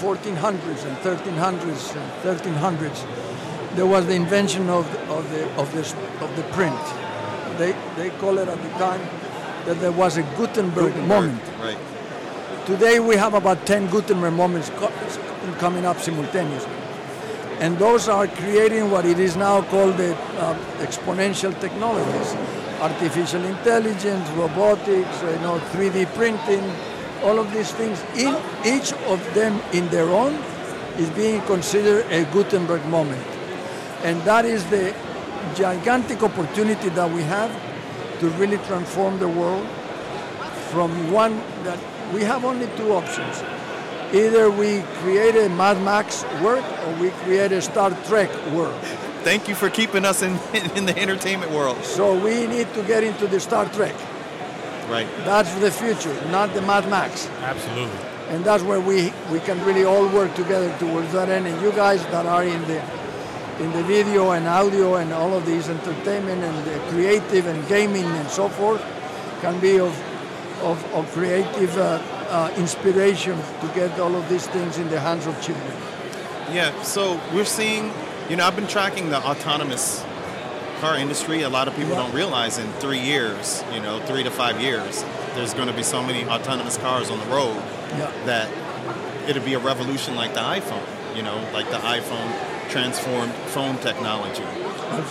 1400s 0.00 0.84
and 0.86 0.96
1300s 0.98 1.96
and 1.96 2.08
1300s, 2.22 3.76
there 3.76 3.86
was 3.86 4.06
the 4.06 4.14
invention 4.14 4.68
of 4.68 4.86
of 5.08 5.28
the 5.30 5.42
of 5.60 5.70
the 5.74 5.82
of 6.24 6.36
the 6.36 6.42
print. 6.54 6.80
They 7.58 7.72
they 7.96 8.10
call 8.18 8.38
it 8.38 8.48
at 8.48 8.60
the 8.62 8.70
time 8.78 9.02
that 9.66 9.78
there 9.80 9.92
was 9.92 10.16
a 10.16 10.22
Gutenberg, 10.36 10.94
Gutenberg, 10.94 11.06
moment. 11.06 11.42
Right. 11.60 11.78
Today 12.66 13.00
we 13.00 13.16
have 13.16 13.34
about 13.34 13.66
10 13.66 13.88
Gutenberg 13.88 14.32
moments 14.32 14.70
coming 15.58 15.84
up 15.84 15.98
simultaneously. 16.00 16.72
And 17.60 17.76
those 17.78 18.08
are 18.08 18.26
creating 18.26 18.90
what 18.90 19.04
it 19.04 19.18
is 19.18 19.36
now 19.36 19.62
called 19.62 19.98
the 19.98 20.16
uh, 20.16 20.54
exponential 20.78 21.58
technologies. 21.60 22.34
Artificial 22.80 23.44
intelligence, 23.44 24.26
robotics, 24.30 25.22
you 25.22 25.40
know, 25.44 25.60
3D 25.72 26.06
printing, 26.14 26.64
all 27.22 27.38
of 27.38 27.52
these 27.52 27.70
things. 27.72 28.02
In, 28.16 28.36
each 28.64 28.92
of 29.08 29.34
them 29.34 29.60
in 29.72 29.88
their 29.88 30.08
own 30.08 30.34
is 30.98 31.10
being 31.10 31.40
considered 31.42 32.06
a 32.10 32.24
Gutenberg 32.32 32.84
moment. 32.86 33.26
And 34.02 34.20
that 34.22 34.44
is 34.44 34.64
the 34.70 34.94
gigantic 35.54 36.22
opportunity 36.22 36.88
that 36.90 37.10
we 37.10 37.22
have 37.22 37.50
to 38.20 38.28
really 38.30 38.58
transform 38.58 39.18
the 39.18 39.28
world 39.28 39.66
from 40.70 41.10
one 41.10 41.36
that 41.64 41.78
we 42.12 42.22
have 42.22 42.44
only 42.44 42.68
two 42.76 42.92
options. 42.92 43.42
Either 44.12 44.50
we 44.50 44.82
create 45.02 45.36
a 45.36 45.48
Mad 45.48 45.80
Max 45.82 46.24
world 46.42 46.64
or 46.86 46.94
we 46.94 47.10
create 47.22 47.52
a 47.52 47.62
Star 47.62 47.90
Trek 48.06 48.30
world. 48.52 48.78
Thank 49.22 49.48
you 49.48 49.54
for 49.54 49.70
keeping 49.70 50.04
us 50.04 50.22
in, 50.22 50.32
in 50.74 50.86
the 50.86 50.98
entertainment 50.98 51.52
world. 51.52 51.82
So 51.84 52.18
we 52.18 52.46
need 52.46 52.72
to 52.74 52.82
get 52.84 53.04
into 53.04 53.26
the 53.26 53.38
Star 53.38 53.66
Trek. 53.66 53.94
Right. 54.90 55.06
That's 55.24 55.54
the 55.54 55.70
future, 55.70 56.14
not 56.30 56.52
the 56.52 56.62
Mad 56.62 56.88
Max. 56.90 57.28
Absolutely. 57.40 57.98
And 58.28 58.44
that's 58.44 58.62
where 58.62 58.80
we, 58.80 59.12
we 59.30 59.40
can 59.40 59.64
really 59.64 59.84
all 59.84 60.06
work 60.08 60.34
together 60.34 60.76
towards 60.78 61.12
that 61.12 61.28
end. 61.28 61.46
And 61.46 61.60
you 61.62 61.72
guys 61.72 62.02
that 62.06 62.26
are 62.26 62.44
in 62.44 62.60
the 62.66 62.82
in 63.60 63.70
the 63.72 63.82
video 63.82 64.30
and 64.30 64.48
audio 64.48 64.94
and 64.96 65.12
all 65.12 65.34
of 65.34 65.44
these 65.44 65.68
entertainment 65.68 66.42
and 66.42 66.66
the 66.66 66.78
creative 66.90 67.46
and 67.46 67.68
gaming 67.68 68.06
and 68.06 68.28
so 68.30 68.48
forth 68.48 68.80
can 69.42 69.60
be 69.60 69.78
of, 69.78 69.92
of, 70.62 70.82
of 70.94 71.10
creative 71.12 71.76
uh, 71.76 72.00
uh, 72.30 72.50
inspiration 72.56 73.38
to 73.60 73.66
get 73.74 74.00
all 74.00 74.16
of 74.16 74.26
these 74.30 74.46
things 74.46 74.78
in 74.78 74.88
the 74.88 74.98
hands 74.98 75.26
of 75.26 75.38
children. 75.42 75.76
Yeah, 76.50 76.82
so 76.82 77.20
we're 77.34 77.44
seeing, 77.44 77.92
you 78.30 78.36
know, 78.36 78.46
I've 78.46 78.56
been 78.56 78.66
tracking 78.66 79.10
the 79.10 79.18
autonomous 79.18 80.02
car 80.80 80.96
industry. 80.96 81.42
A 81.42 81.48
lot 81.48 81.68
of 81.68 81.74
people 81.76 81.92
Yeah. 81.92 81.98
don't 82.02 82.14
realize 82.14 82.58
in 82.58 82.66
three 82.74 82.98
years, 82.98 83.62
you 83.74 83.80
know, 83.80 84.00
three 84.06 84.22
to 84.22 84.30
five 84.30 84.60
years, 84.60 85.04
there's 85.34 85.54
going 85.54 85.68
to 85.68 85.74
be 85.74 85.82
so 85.82 86.02
many 86.02 86.24
autonomous 86.28 86.76
cars 86.78 87.10
on 87.10 87.18
the 87.20 87.26
road 87.26 87.56
Yeah. 87.98 88.10
that 88.26 88.48
it'll 89.28 89.42
be 89.44 89.54
a 89.54 89.58
revolution 89.58 90.16
like 90.16 90.32
the 90.34 90.40
iPhone, 90.40 90.86
you 91.14 91.22
know, 91.22 91.38
like 91.52 91.70
the 91.70 91.76
iPhone 91.78 92.32
transformed 92.70 93.32
phone 93.48 93.76
technology. 93.78 94.44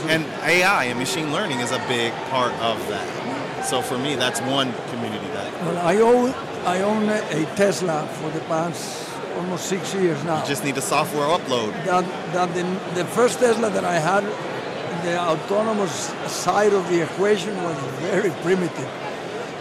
And 0.07 0.25
AI 0.43 0.85
and 0.85 0.99
machine 0.99 1.31
learning 1.31 1.59
is 1.59 1.71
a 1.71 1.79
big 1.87 2.11
part 2.29 2.53
of 2.61 2.77
that. 2.89 3.65
So 3.65 3.81
for 3.81 3.97
me, 3.97 4.15
that's 4.15 4.41
one 4.41 4.73
community 4.91 5.27
that 5.33 5.47
Well, 5.65 5.77
I 5.77 5.95
own, 5.97 6.33
I 6.65 6.81
own 6.81 7.09
a 7.09 7.45
Tesla 7.55 8.07
for 8.21 8.29
the 8.31 8.39
past 8.45 9.05
almost 9.37 9.65
six 9.67 9.93
years 9.93 10.21
now. 10.23 10.41
you 10.41 10.47
just 10.47 10.63
need 10.65 10.77
a 10.77 10.81
software 10.81 11.27
upload. 11.27 11.71
that, 11.85 12.03
that 12.33 12.53
the, 12.55 12.63
the 12.95 13.05
first 13.05 13.39
Tesla 13.39 13.69
that 13.69 13.83
I 13.85 13.99
had, 13.99 14.23
the 15.09 15.19
autonomous 15.19 16.13
side 16.27 16.71
of 16.73 16.87
the 16.89 17.01
equation 17.01 17.55
was 17.63 17.75
very 18.09 18.29
primitive. 18.43 18.89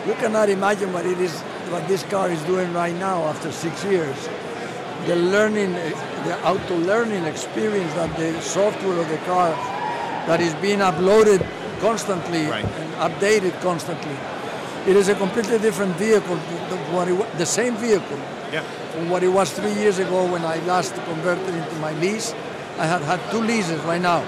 You 0.06 0.12
cannot 0.14 0.50
imagine 0.50 0.92
what 0.92 1.06
it 1.06 1.18
is, 1.18 1.40
what 1.72 1.88
this 1.88 2.02
car 2.04 2.30
is 2.30 2.42
doing 2.42 2.72
right 2.74 2.94
now 2.94 3.24
after 3.24 3.50
six 3.50 3.82
years. 3.84 4.28
The 5.06 5.16
learning, 5.16 5.72
the 6.28 6.34
auto 6.44 6.76
learning 6.76 7.24
experience 7.24 7.92
that 7.94 8.14
the 8.18 8.38
software 8.42 8.98
of 9.00 9.08
the 9.08 9.16
car 9.18 9.50
that 10.28 10.40
is 10.42 10.54
being 10.56 10.80
uploaded 10.80 11.40
constantly 11.80 12.44
Right. 12.46 12.64
and 12.80 12.90
updated 13.06 13.58
constantly. 13.62 14.16
It 14.86 14.96
is 14.96 15.08
a 15.08 15.14
completely 15.14 15.58
different 15.58 15.96
vehicle, 15.96 16.36
than 16.68 16.80
what 16.92 17.08
it, 17.08 17.38
the 17.38 17.46
same 17.46 17.74
vehicle, 17.76 18.18
Yeah. 18.52 18.62
from 18.92 19.08
what 19.08 19.22
it 19.22 19.28
was 19.28 19.50
three 19.50 19.72
years 19.72 19.98
ago 19.98 20.24
when 20.26 20.44
I 20.44 20.56
last 20.66 20.94
converted 21.06 21.54
into 21.54 21.76
my 21.76 21.92
lease. 22.04 22.34
I 22.78 22.86
have 22.86 23.02
had 23.04 23.20
two 23.30 23.40
leases 23.40 23.80
right 23.84 24.02
now. 24.02 24.22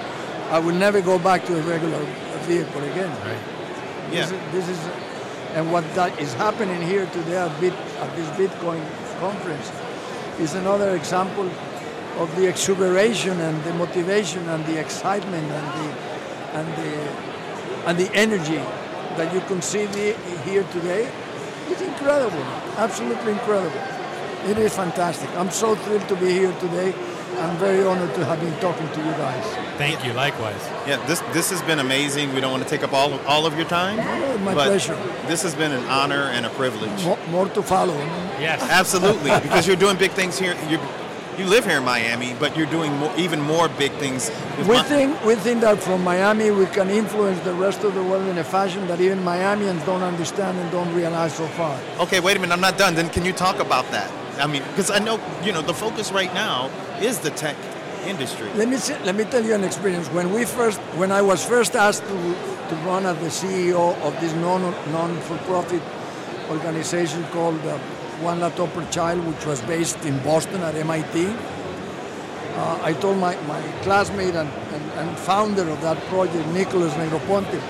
I 0.51 0.59
will 0.59 0.75
never 0.75 1.01
go 1.01 1.19
back 1.19 1.45
to 1.47 1.59
a 1.59 1.63
regular 1.63 2.05
vehicle 2.43 2.83
again. 2.83 3.11
Right. 3.23 3.39
Yeah. 4.13 4.27
This, 4.27 4.33
is, 4.33 4.53
this 4.53 4.69
is, 4.69 4.79
and 5.55 5.71
what 5.71 5.85
that 5.95 6.19
is 6.21 6.35
happening 6.35 6.83
here 6.83 7.07
today 7.07 7.37
at, 7.37 7.61
Bit, 7.61 7.73
at 7.73 8.17
this 8.17 8.29
Bitcoin 8.31 8.83
conference 9.21 9.71
is 10.41 10.55
another 10.55 10.97
example 10.97 11.49
of 12.19 12.35
the 12.37 12.49
exuberation 12.49 13.41
and 13.41 13.63
the 13.63 13.73
motivation 13.75 14.49
and 14.49 14.65
the 14.67 14.81
excitement 14.81 15.47
and 15.51 15.67
the 15.79 16.11
and 16.53 16.69
the 16.79 16.93
and 17.87 17.99
the 17.99 18.11
energy 18.15 18.61
that 19.17 19.33
you 19.33 19.41
can 19.43 19.63
see 19.63 19.87
the, 19.87 20.13
here 20.45 20.65
today. 20.73 21.11
It's 21.69 21.81
incredible, 21.81 22.43
absolutely 22.77 23.33
incredible. 23.33 23.81
It 24.51 24.59
is 24.59 24.75
fantastic. 24.75 25.31
I'm 25.37 25.51
so 25.51 25.77
thrilled 25.77 26.09
to 26.09 26.17
be 26.17 26.31
here 26.31 26.53
today. 26.59 26.95
I'm 27.41 27.57
very 27.57 27.83
honored 27.83 28.15
to 28.15 28.25
have 28.25 28.41
been 28.41 28.59
talking 28.61 28.87
to 28.89 28.99
you 28.99 29.13
guys. 29.13 29.45
Thank 29.79 30.05
you. 30.05 30.13
Likewise. 30.13 30.63
Yeah, 30.87 31.05
this 31.07 31.21
this 31.33 31.51
has 31.51 31.63
been 31.63 31.79
amazing. 31.79 32.35
We 32.35 32.41
don't 32.41 32.53
want 32.53 32.63
to 32.63 32.69
take 32.69 32.83
up 32.83 32.93
all 32.93 33.15
of, 33.15 33.27
all 33.27 33.47
of 33.47 33.57
your 33.57 33.67
time. 33.67 33.99
Oh, 33.99 34.39
my 34.39 34.55
but 34.55 34.67
pleasure. 34.67 34.97
This 35.27 35.43
has 35.43 35.55
been 35.55 35.73
an 35.73 35.85
honor 35.85 36.25
and 36.35 36.45
a 36.45 36.51
privilege. 36.51 37.05
More, 37.05 37.19
more 37.31 37.49
to 37.49 37.63
follow. 37.63 37.97
Yes. 38.39 38.63
Absolutely, 38.63 39.31
because 39.43 39.67
you're 39.67 39.77
doing 39.77 39.97
big 39.97 40.13
things 40.13 40.39
here. 40.39 40.55
You 40.69 40.79
you 41.39 41.47
live 41.47 41.65
here 41.65 41.79
in 41.79 41.85
Miami, 41.85 42.35
but 42.39 42.57
you're 42.57 42.67
doing 42.67 42.93
more, 42.99 43.13
even 43.17 43.41
more 43.41 43.69
big 43.69 43.93
things. 43.93 44.31
We 44.59 44.77
Mi- 44.77 44.83
think, 44.83 45.25
we 45.25 45.35
think 45.37 45.63
that 45.63 45.83
from 45.83 46.05
Miami 46.05 46.51
we 46.51 46.67
can 46.67 46.91
influence 46.91 47.41
the 47.41 47.55
rest 47.55 47.83
of 47.83 47.95
the 47.95 48.03
world 48.03 48.27
in 48.29 48.37
a 48.37 48.45
fashion 48.45 48.87
that 48.89 49.01
even 49.01 49.21
Miamians 49.21 49.85
don't 49.87 50.03
understand 50.03 50.59
and 50.59 50.71
don't 50.71 50.93
realize 50.95 51.35
so 51.35 51.47
far. 51.49 51.79
Okay, 51.99 52.21
wait 52.21 52.37
a 52.37 52.41
minute. 52.41 52.53
I'm 52.53 52.61
not 52.61 52.77
done. 52.77 52.95
Then 52.95 53.09
can 53.09 53.25
you 53.25 53.33
talk 53.33 53.59
about 53.59 53.91
that? 53.91 54.11
I 54.41 54.47
mean, 54.47 54.63
because 54.71 54.91
I 54.91 54.99
know 54.99 55.21
you 55.45 55.53
know 55.53 55.63
the 55.63 55.75
focus 55.75 56.13
right 56.13 56.33
now 56.35 56.71
is 57.01 57.19
the 57.19 57.31
tech 57.31 57.57
industry. 58.07 58.49
Let 58.55 58.69
me 58.69 58.79
let 59.05 59.15
me 59.15 59.25
tell 59.25 59.45
you 59.45 59.55
an 59.55 59.65
experience. 59.65 60.09
When 60.09 60.33
we 60.33 60.45
first, 60.45 60.81
when 60.97 61.13
I 61.13 61.23
was 61.23 61.45
first 61.45 61.77
asked 61.77 62.03
to, 62.03 62.19
to 62.69 62.75
run 62.87 63.07
as 63.07 63.17
the 63.19 63.29
CEO 63.29 63.97
of 64.03 64.19
this 64.21 64.33
non 64.35 64.63
non 64.93 65.17
for 65.23 65.37
profit 65.39 65.83
organization 66.51 67.25
called 67.33 67.61
uh, 67.67 67.79
One 68.23 68.41
Laptop 68.41 68.73
per 68.73 68.89
Child, 68.91 69.27
which 69.27 69.47
was 69.47 69.61
based 69.63 70.05
in 70.05 70.19
Boston 70.25 70.63
at 70.63 70.75
MIT, 70.75 71.27
uh, 72.57 72.81
I 72.83 72.93
told 72.95 73.19
my, 73.19 73.37
my 73.47 73.61
classmate 73.83 74.35
and, 74.35 74.49
and, 74.49 74.85
and 74.99 75.19
founder 75.19 75.69
of 75.69 75.81
that 75.83 75.97
project, 76.09 76.47
Nicholas 76.49 76.93
Negroponte, 76.95 77.61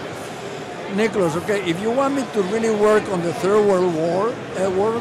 Nicholas, 0.97 1.37
okay, 1.37 1.63
if 1.69 1.81
you 1.81 1.91
want 1.91 2.15
me 2.15 2.25
to 2.33 2.43
really 2.45 2.75
work 2.75 3.07
on 3.11 3.23
the 3.23 3.33
Third 3.35 3.65
World 3.67 3.95
War, 3.95 4.31
uh, 4.59 4.71
war, 4.71 5.01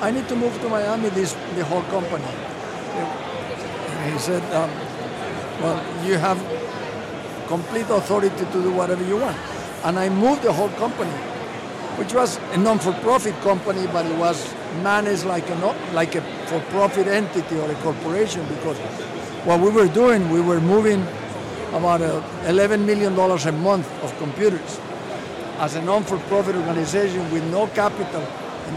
I 0.00 0.10
need 0.10 0.28
to 0.28 0.36
move 0.36 0.58
to 0.62 0.68
Miami. 0.68 1.10
This 1.10 1.34
the 1.54 1.64
whole 1.64 1.82
company. 1.82 2.24
And 2.24 4.12
he 4.12 4.18
said, 4.18 4.42
um, 4.54 4.70
well, 5.60 6.06
you 6.06 6.16
have 6.16 6.38
complete 7.48 7.88
authority 7.90 8.44
to 8.46 8.62
do 8.62 8.72
whatever 8.72 9.04
you 9.04 9.18
want. 9.18 9.36
And 9.84 9.98
I 9.98 10.08
moved 10.08 10.42
the 10.42 10.52
whole 10.52 10.70
company, 10.70 11.10
which 11.98 12.14
was 12.14 12.38
a 12.52 12.56
non-for-profit 12.56 13.34
company, 13.42 13.86
but 13.88 14.06
it 14.06 14.16
was 14.16 14.54
managed 14.82 15.24
like 15.26 15.48
a, 15.50 15.56
no- 15.56 15.76
like 15.92 16.14
a 16.14 16.22
for-profit 16.46 17.06
entity 17.06 17.58
or 17.58 17.70
a 17.70 17.74
corporation 17.76 18.46
because 18.48 18.78
what 19.44 19.60
we 19.60 19.68
were 19.70 19.88
doing, 19.88 20.30
we 20.30 20.40
were 20.40 20.60
moving 20.60 21.02
about 21.72 22.00
uh, 22.00 22.22
$11 22.44 22.84
million 22.86 23.12
a 23.18 23.52
month 23.52 23.88
of 24.02 24.16
computers 24.18 24.80
as 25.58 25.74
a 25.74 25.82
non-for-profit 25.82 26.56
organization 26.56 27.30
with 27.32 27.44
no 27.50 27.66
capital 27.68 28.22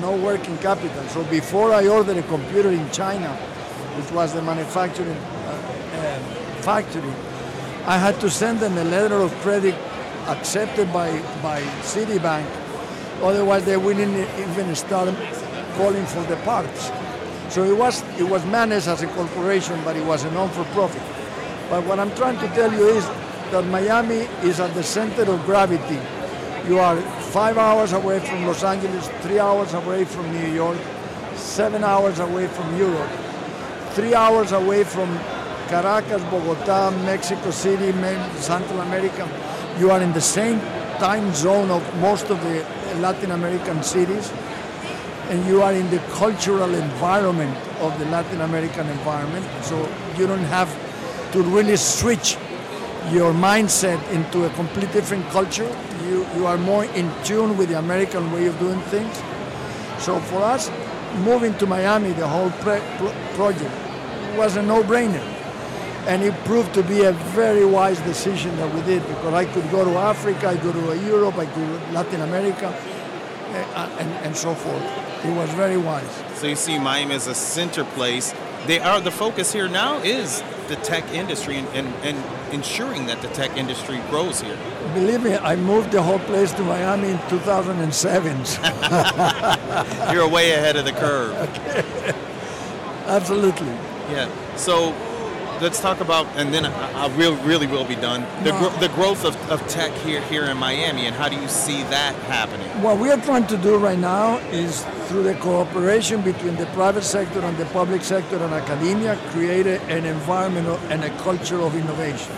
no 0.02 0.16
working 0.16 0.58
capital. 0.58 1.04
So 1.10 1.24
before 1.26 1.74
I 1.74 1.88
ordered 1.88 2.18
a 2.18 2.24
computer 2.24 2.70
in 2.70 2.90
China, 2.92 3.30
which 3.98 4.12
was 4.12 4.34
the 4.34 4.42
manufacturing 4.42 5.10
uh, 5.10 5.52
uh, 5.96 6.20
factory, 6.62 7.14
I 7.86 7.98
had 7.98 8.20
to 8.22 8.30
send 8.30 8.60
them 8.60 8.78
a 8.78 8.84
letter 8.84 9.22
of 9.22 9.34
credit 9.42 9.76
accepted 10.28 10.92
by, 10.94 11.12
by 11.42 11.62
Citibank. 11.82 12.48
Otherwise, 13.22 13.66
they 13.66 13.78
wouldn't 13.78 14.16
even 14.40 14.76
start 14.76 15.14
calling 15.76 16.06
for 16.06 16.24
the 16.24 16.38
parts. 16.38 16.92
So 17.50 17.64
it 17.64 17.78
was, 17.78 18.02
it 18.18 18.24
was 18.24 18.46
managed 18.46 18.88
as 18.88 19.02
a 19.04 19.08
corporation, 19.08 19.80
but 19.84 19.96
it 19.96 20.06
was 20.06 20.24
a 20.24 20.32
non-for-profit. 20.32 21.02
But 21.70 21.86
what 21.86 22.00
I'm 22.00 22.14
trying 22.16 22.40
to 22.40 22.48
tell 22.56 22.72
you 22.72 22.88
is 22.88 23.06
that 23.52 23.66
Miami 23.68 24.28
is 24.48 24.60
at 24.60 24.74
the 24.74 24.84
center 24.84 25.24
of 25.24 25.46
gravity. 25.46 26.00
You 26.68 26.80
are 26.80 26.96
five 27.32 27.58
hours 27.58 27.92
away 27.92 28.20
from 28.20 28.46
Los 28.46 28.64
Angeles, 28.64 29.10
three 29.22 29.40
hours 29.40 29.74
away 29.74 30.06
from 30.06 30.32
New 30.32 30.48
York, 30.54 30.78
seven 31.36 31.84
hours 31.84 32.20
away 32.20 32.48
from 32.48 32.78
Europe, 32.78 33.10
three 33.92 34.16
hours 34.16 34.54
away 34.54 34.86
from 34.86 35.18
Caracas, 35.68 36.24
Bogota, 36.32 36.92
Mexico 37.06 37.52
City, 37.52 37.92
Central 38.40 38.80
America. 38.80 39.28
You 39.78 39.92
are 39.92 40.02
in 40.02 40.14
the 40.14 40.22
same 40.22 40.60
time 41.00 41.34
zone 41.34 41.70
of 41.70 41.84
most 42.00 42.30
of 42.30 42.42
the 42.44 42.66
Latin 43.00 43.32
American 43.32 43.84
cities 43.84 44.32
and 45.30 45.46
you 45.46 45.62
are 45.62 45.74
in 45.74 45.90
the 45.90 46.00
cultural 46.12 46.74
environment 46.76 47.58
of 47.80 47.98
the 48.00 48.06
Latin 48.06 48.42
American 48.42 48.88
environment, 48.88 49.46
so 49.64 49.78
you 50.18 50.28
don't 50.28 50.48
have 50.52 50.70
to 51.32 51.42
really 51.42 51.78
switch 51.78 52.38
your 53.12 53.34
mindset 53.34 54.00
into 54.12 54.46
a 54.46 54.50
completely 54.52 54.94
different 54.94 55.28
culture. 55.30 55.70
You, 56.14 56.28
you 56.36 56.46
are 56.46 56.60
more 56.60 56.86
in 56.86 57.12
tune 57.24 57.58
with 57.58 57.70
the 57.70 57.80
American 57.80 58.32
way 58.32 58.46
of 58.46 58.58
doing 58.60 58.80
things. 58.94 59.16
So 59.98 60.20
for 60.20 60.44
us, 60.44 60.70
moving 61.26 61.58
to 61.58 61.66
Miami, 61.66 62.12
the 62.12 62.28
whole 62.28 62.52
project 63.40 63.74
was 64.38 64.56
a 64.58 64.62
no-brainer. 64.62 65.26
And 66.06 66.22
it 66.22 66.36
proved 66.46 66.72
to 66.76 66.84
be 66.84 67.04
a 67.04 67.14
very 67.34 67.66
wise 67.66 68.00
decision 68.02 68.56
that 68.58 68.72
we 68.76 68.82
did 68.82 69.02
because 69.08 69.34
I 69.34 69.46
could 69.46 69.70
go 69.72 69.84
to 69.84 69.98
Africa, 69.98 70.50
I 70.50 70.58
could 70.58 70.74
go 70.74 70.94
to 70.94 71.00
Europe, 71.02 71.36
I 71.38 71.46
could 71.46 71.56
go 71.56 71.80
to 71.80 71.92
Latin 71.94 72.22
America, 72.22 72.68
uh, 72.68 73.98
and, 74.00 74.10
and 74.26 74.36
so 74.36 74.54
forth. 74.54 74.84
It 75.26 75.34
was 75.36 75.50
very 75.52 75.78
wise. 75.78 76.24
So 76.36 76.46
you 76.46 76.56
see 76.56 76.78
Miami 76.78 77.16
as 77.16 77.26
a 77.26 77.34
center 77.34 77.86
place. 77.86 78.36
They 78.66 78.80
are 78.80 79.02
the 79.02 79.12
focus 79.12 79.52
here 79.52 79.68
now 79.68 79.98
is 79.98 80.42
the 80.70 80.78
tech 80.78 81.04
industry 81.12 81.58
and, 81.58 81.68
and, 81.70 81.88
and 82.04 82.54
ensuring 82.54 83.08
that 83.08 83.22
the 83.22 83.28
tech 83.30 83.58
industry 83.58 84.00
grows 84.10 84.40
here. 84.42 84.58
Believe 84.94 85.24
me, 85.24 85.36
I 85.36 85.56
moved 85.58 85.92
the 85.92 86.02
whole 86.02 86.20
place 86.20 86.54
to 86.54 86.62
Miami 86.62 87.10
in 87.10 87.20
2007. 87.30 88.38
You're 90.14 90.30
way 90.30 90.52
ahead 90.52 90.78
of 90.78 90.86
the 90.86 90.94
curve. 90.94 91.36
Absolutely. 93.08 93.68
Yeah. 94.10 94.30
So 94.56 94.94
let's 95.62 95.80
talk 95.80 96.00
about, 96.02 96.26
and 96.36 96.54
then 96.54 96.66
I, 96.66 97.06
I 97.06 97.08
real, 97.16 97.36
really 97.44 97.68
will 97.68 97.86
be 97.86 97.96
done. 97.96 98.22
The, 98.44 98.52
No. 98.52 98.60
gro- 98.60 98.80
the 98.80 98.90
growth 98.90 99.26
of, 99.26 99.36
of 99.50 99.66
tech 99.68 99.92
here 100.06 100.22
here 100.22 100.46
in 100.46 100.58
Miami, 100.58 101.06
and 101.06 101.16
how 101.16 101.30
do 101.30 101.36
you 101.36 101.48
see 101.48 101.84
that 101.84 102.16
happening? 102.28 102.68
What 102.82 102.98
we 103.00 103.10
are 103.12 103.18
trying 103.22 103.48
to 103.48 103.58
do 103.58 103.78
right 103.78 104.00
now 104.00 104.38
is 104.52 104.84
through 105.08 105.24
the 105.24 105.36
cooperation 105.36 106.22
between 106.22 106.56
the 106.56 106.66
private 106.68 107.04
sector 107.04 107.40
and 107.42 107.56
the 107.58 107.66
public 107.68 108.04
sector 108.04 108.38
and 108.38 108.54
academia, 108.54 109.18
create 109.32 109.68
an 109.68 110.06
environment 110.06 110.68
and 110.90 111.04
a 111.04 111.10
culture 111.20 111.62
of 111.62 111.76
innovation. 111.76 112.34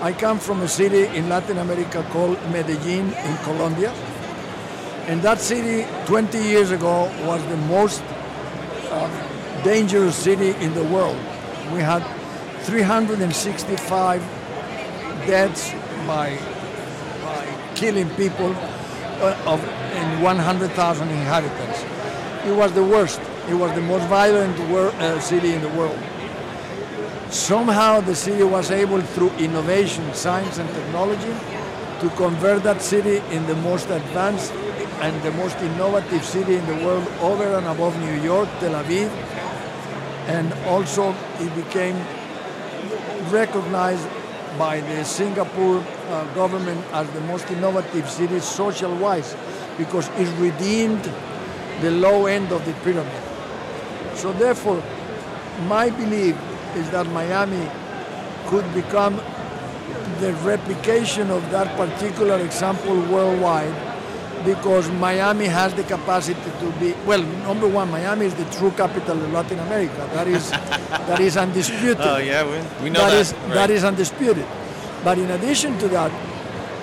I 0.00 0.12
come 0.12 0.38
from 0.38 0.60
a 0.60 0.68
city 0.68 1.06
in 1.16 1.28
Latin 1.28 1.58
America 1.58 2.06
called 2.10 2.38
Medellin 2.52 3.12
in 3.12 3.36
Colombia. 3.44 3.92
And 5.08 5.22
that 5.22 5.38
city 5.40 5.86
20 6.06 6.36
years 6.38 6.70
ago 6.72 7.10
was 7.24 7.40
the 7.46 7.56
most 7.56 8.02
uh, 8.90 9.62
dangerous 9.62 10.16
city 10.16 10.50
in 10.64 10.74
the 10.74 10.84
world. 10.84 11.16
We 11.72 11.80
had 11.80 12.02
365 12.64 14.20
deaths 15.26 15.72
by, 16.06 16.38
by 17.22 17.46
killing 17.74 18.08
people 18.10 18.54
uh, 18.54 19.36
of 19.46 19.62
in 19.96 20.20
100,000 20.20 21.08
inhabitants. 21.08 21.84
It 22.46 22.54
was 22.54 22.72
the 22.72 22.84
worst. 22.84 23.20
It 23.48 23.54
was 23.54 23.72
the 23.74 23.80
most 23.80 24.06
violent 24.08 24.58
wor- 24.70 24.90
uh, 24.90 25.18
city 25.20 25.52
in 25.52 25.62
the 25.62 25.68
world. 25.70 25.98
Somehow 27.30 28.00
the 28.00 28.14
city 28.14 28.44
was 28.44 28.70
able, 28.70 29.00
through 29.00 29.30
innovation, 29.32 30.12
science, 30.14 30.58
and 30.58 30.68
technology, 30.70 31.34
to 32.00 32.10
convert 32.16 32.62
that 32.62 32.82
city 32.82 33.22
in 33.34 33.46
the 33.46 33.56
most 33.56 33.90
advanced 33.90 34.52
and 35.00 35.20
the 35.22 35.32
most 35.32 35.56
innovative 35.58 36.24
city 36.24 36.54
in 36.56 36.66
the 36.66 36.84
world, 36.84 37.06
over 37.20 37.44
and 37.58 37.66
above 37.66 37.98
New 38.00 38.20
York, 38.22 38.48
Tel 38.60 38.82
Aviv, 38.82 39.10
and 40.26 40.52
also 40.66 41.14
it 41.38 41.54
became 41.54 41.96
recognized 43.30 44.08
by 44.58 44.80
the 44.80 45.04
Singapore 45.04 45.78
uh, 46.08 46.24
government 46.34 46.82
as 46.92 47.08
the 47.10 47.20
most 47.22 47.50
innovative 47.50 48.08
city 48.08 48.40
social-wise 48.40 49.36
because 49.76 50.08
it 50.16 50.28
redeemed 50.38 51.04
the 51.80 51.90
low 51.90 52.26
end 52.26 52.52
of 52.52 52.64
the 52.64 52.72
pyramid. 52.84 53.22
So 54.14 54.32
therefore, 54.32 54.82
my 55.66 55.90
belief 55.90 56.36
is 56.74 56.88
that 56.90 57.06
Miami 57.08 57.68
could 58.46 58.72
become 58.74 59.16
the 60.20 60.32
replication 60.44 61.30
of 61.30 61.50
that 61.50 61.76
particular 61.76 62.38
example 62.38 62.98
worldwide 63.12 63.74
because 64.46 64.88
Miami 64.92 65.46
has 65.46 65.74
the 65.74 65.82
capacity 65.82 66.40
to 66.60 66.70
be 66.78 66.94
well 67.04 67.22
number 67.48 67.66
one 67.68 67.90
Miami 67.90 68.26
is 68.26 68.34
the 68.34 68.44
true 68.56 68.70
capital 68.70 69.20
of 69.20 69.32
Latin 69.32 69.58
America 69.58 70.08
that 70.14 70.28
is 70.28 70.50
that 71.10 71.20
is 71.20 71.36
undisputed 71.36 71.98
Oh 72.00 72.18
yeah, 72.18 72.44
we, 72.44 72.84
we 72.84 72.90
know 72.90 73.00
that 73.00 73.10
that. 73.10 73.20
is 73.20 73.32
right. 73.34 73.54
that 73.54 73.70
is 73.70 73.82
undisputed. 73.84 74.46
But 75.02 75.18
in 75.18 75.30
addition 75.30 75.78
to 75.78 75.88
that, 75.88 76.10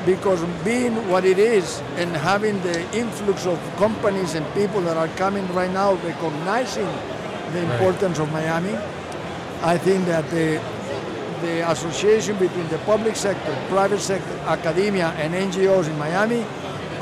because 0.06 0.44
being 0.64 0.94
what 1.10 1.24
it 1.26 1.40
is 1.40 1.80
and 1.96 2.16
having 2.16 2.62
the 2.64 2.78
influx 2.96 3.46
of 3.46 3.58
companies 3.78 4.36
and 4.36 4.46
people 4.54 4.82
that 4.82 4.98
are 4.98 5.08
coming 5.20 5.48
right 5.54 5.72
now 5.72 5.94
recognizing 5.96 6.88
the 7.54 7.60
importance 7.72 8.20
of 8.20 8.32
Miami, 8.32 8.76
I 9.62 9.78
think 9.78 10.06
that 10.06 10.30
the 10.30 10.62
the 11.42 11.70
association 11.72 12.38
between 12.38 12.68
the 12.70 12.78
public 12.80 13.16
sector, 13.16 13.54
private 13.68 14.00
sector, 14.00 14.36
academia, 14.48 15.08
and 15.20 15.34
NGOs 15.34 15.88
in 15.90 15.98
Miami 16.00 16.46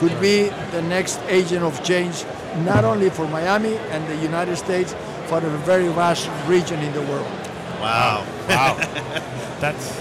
could 0.02 0.20
be 0.20 0.50
the 0.72 0.82
next 0.82 1.20
agent 1.28 1.64
of 1.64 1.84
change, 1.84 2.26
not 2.66 2.84
only 2.84 3.12
for 3.12 3.28
Miami 3.28 3.76
and 3.94 4.02
the 4.08 4.16
United 4.16 4.56
States, 4.56 4.96
but 5.30 5.44
a 5.44 5.50
very 5.60 5.90
vast 5.90 6.28
region 6.48 6.80
in 6.80 6.92
the 6.92 7.04
world. 7.04 7.32
Wow. 7.80 8.26
Wow. 8.50 8.78
That's 9.60 9.96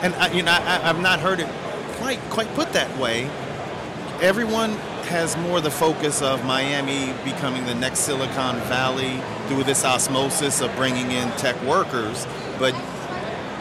And 0.00 0.14
I, 0.14 0.32
you 0.32 0.42
know, 0.42 0.52
I, 0.52 0.88
I've 0.88 1.02
not 1.02 1.20
heard 1.20 1.38
it 1.38 1.48
quite 1.98 2.18
quite 2.30 2.48
put 2.54 2.72
that 2.72 2.96
way. 2.96 3.28
Everyone 4.22 4.70
has 5.12 5.36
more 5.36 5.60
the 5.60 5.70
focus 5.70 6.22
of 6.22 6.42
Miami 6.46 7.12
becoming 7.22 7.66
the 7.66 7.74
next 7.74 8.00
Silicon 8.00 8.56
Valley 8.70 9.20
through 9.48 9.64
this 9.64 9.84
osmosis 9.84 10.62
of 10.62 10.74
bringing 10.76 11.10
in 11.10 11.28
tech 11.32 11.60
workers, 11.64 12.26
but 12.58 12.72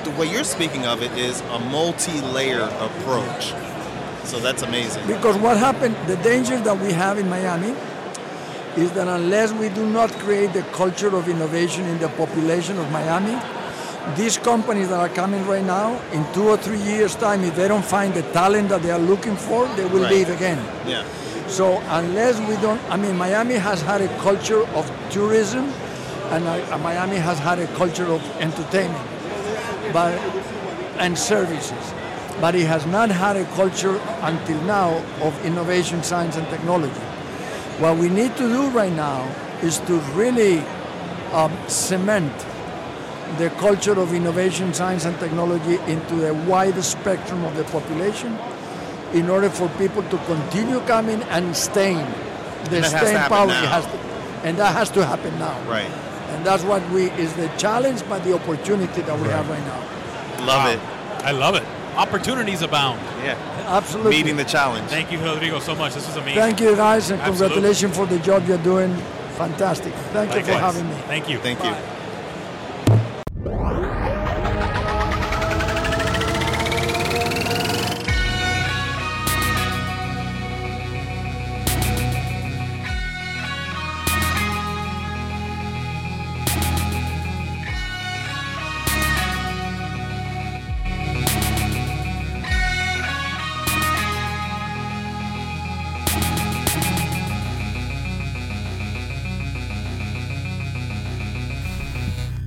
the 0.05 0.11
way 0.11 0.31
you're 0.31 0.45
speaking 0.45 0.85
of 0.85 1.03
it 1.03 1.11
is 1.17 1.41
a 1.41 1.59
multi-layer 1.59 2.63
approach. 2.79 3.53
So 4.25 4.39
that's 4.39 4.61
amazing. 4.61 5.05
Because 5.07 5.35
what 5.37 5.57
happened, 5.57 5.95
the 6.07 6.15
danger 6.17 6.57
that 6.59 6.77
we 6.79 6.91
have 6.93 7.17
in 7.17 7.27
Miami 7.29 7.75
is 8.77 8.91
that 8.93 9.07
unless 9.07 9.51
we 9.53 9.69
do 9.69 9.85
not 9.85 10.09
create 10.19 10.53
the 10.53 10.63
culture 10.71 11.13
of 11.15 11.27
innovation 11.27 11.85
in 11.85 11.97
the 11.99 12.07
population 12.09 12.77
of 12.79 12.89
Miami, 12.91 13.37
these 14.15 14.37
companies 14.37 14.89
that 14.89 14.99
are 14.99 15.09
coming 15.09 15.45
right 15.45 15.63
now, 15.65 15.99
in 16.11 16.25
two 16.33 16.47
or 16.47 16.57
three 16.57 16.79
years' 16.81 17.15
time, 17.15 17.43
if 17.43 17.55
they 17.55 17.67
don't 17.67 17.83
find 17.85 18.13
the 18.13 18.23
talent 18.31 18.69
that 18.69 18.81
they 18.81 18.91
are 18.91 18.99
looking 18.99 19.35
for, 19.35 19.67
they 19.75 19.85
will 19.85 20.03
Right. 20.03 20.11
leave 20.13 20.29
again. 20.29 20.59
Yeah. 20.87 21.03
So 21.47 21.81
unless 21.89 22.39
we 22.39 22.55
don't, 22.61 22.79
I 22.89 22.95
mean, 22.97 23.17
Miami 23.17 23.55
has 23.55 23.81
had 23.81 24.01
a 24.01 24.07
culture 24.19 24.65
of 24.75 24.89
tourism, 25.09 25.71
and 26.31 26.47
uh, 26.47 26.77
Miami 26.77 27.17
has 27.17 27.37
had 27.39 27.59
a 27.59 27.67
culture 27.75 28.07
of 28.07 28.21
entertainment, 28.39 29.05
but 29.93 30.17
and 30.97 31.17
services, 31.17 31.93
but 32.39 32.55
it 32.55 32.65
has 32.65 32.85
not 32.85 33.09
had 33.09 33.35
a 33.35 33.45
culture 33.55 33.99
until 34.21 34.61
now 34.63 35.03
of 35.21 35.45
innovation, 35.45 36.03
science, 36.03 36.37
and 36.37 36.47
technology. 36.47 37.05
What 37.79 37.97
we 37.97 38.09
need 38.09 38.35
to 38.37 38.47
do 38.47 38.69
right 38.69 38.93
now 38.93 39.27
is 39.61 39.79
to 39.79 39.97
really 40.15 40.59
um, 41.33 41.51
cement 41.67 42.33
the 43.37 43.49
culture 43.57 43.97
of 43.99 44.13
innovation, 44.13 44.73
science, 44.73 45.05
and 45.05 45.17
technology 45.19 45.75
into 45.91 46.27
a 46.27 46.33
wide 46.45 46.81
spectrum 46.83 47.43
of 47.43 47.55
the 47.55 47.63
population 47.65 48.37
in 49.13 49.29
order 49.29 49.49
for 49.49 49.69
people 49.77 50.03
to 50.03 50.17
continue 50.25 50.79
coming 50.81 51.21
and 51.23 51.55
staying. 51.55 52.05
The 52.69 52.75
And 52.77 52.83
that 52.83 52.83
has 52.83 52.91
to 52.91 52.97
staying 52.99 53.17
happen 53.17 53.37
power 53.37 53.47
now. 53.47 53.65
has 53.67 53.85
to, 53.85 53.97
and 54.47 54.57
that 54.57 54.73
has 54.73 54.89
to 54.91 55.05
happen 55.05 55.37
now. 55.39 55.59
Right. 55.69 55.89
And 56.31 56.45
that's 56.45 56.63
what 56.63 56.87
we 56.91 57.09
is 57.11 57.33
the 57.33 57.47
challenge, 57.57 58.03
but 58.07 58.23
the 58.23 58.33
opportunity 58.33 59.01
that 59.01 59.19
we 59.19 59.27
have 59.29 59.49
right 59.49 59.65
now. 59.65 60.45
Love 60.45 60.63
wow. 60.65 60.71
it. 60.71 61.25
I 61.25 61.31
love 61.31 61.55
it. 61.55 61.63
Opportunities 61.95 62.61
abound. 62.61 62.99
Yeah. 63.23 63.37
Absolutely. 63.67 64.11
Meeting 64.11 64.37
the 64.37 64.45
challenge. 64.45 64.89
Thank 64.89 65.11
you, 65.11 65.19
Rodrigo, 65.19 65.59
so 65.59 65.75
much. 65.75 65.93
This 65.93 66.07
was 66.07 66.15
amazing. 66.15 66.41
Thank 66.41 66.61
you 66.61 66.75
guys, 66.75 67.11
and 67.11 67.21
Absolutely. 67.21 67.55
congratulations 67.55 67.97
for 67.97 68.05
the 68.05 68.19
job 68.19 68.47
you're 68.47 68.57
doing. 68.59 68.95
Fantastic. 69.37 69.93
Thank 70.13 70.33
you 70.35 70.43
for 70.43 70.59
having 70.59 70.87
me. 70.87 70.95
Thank 71.07 71.29
you. 71.29 71.37
Thank 71.39 71.63
you. 71.63 72.00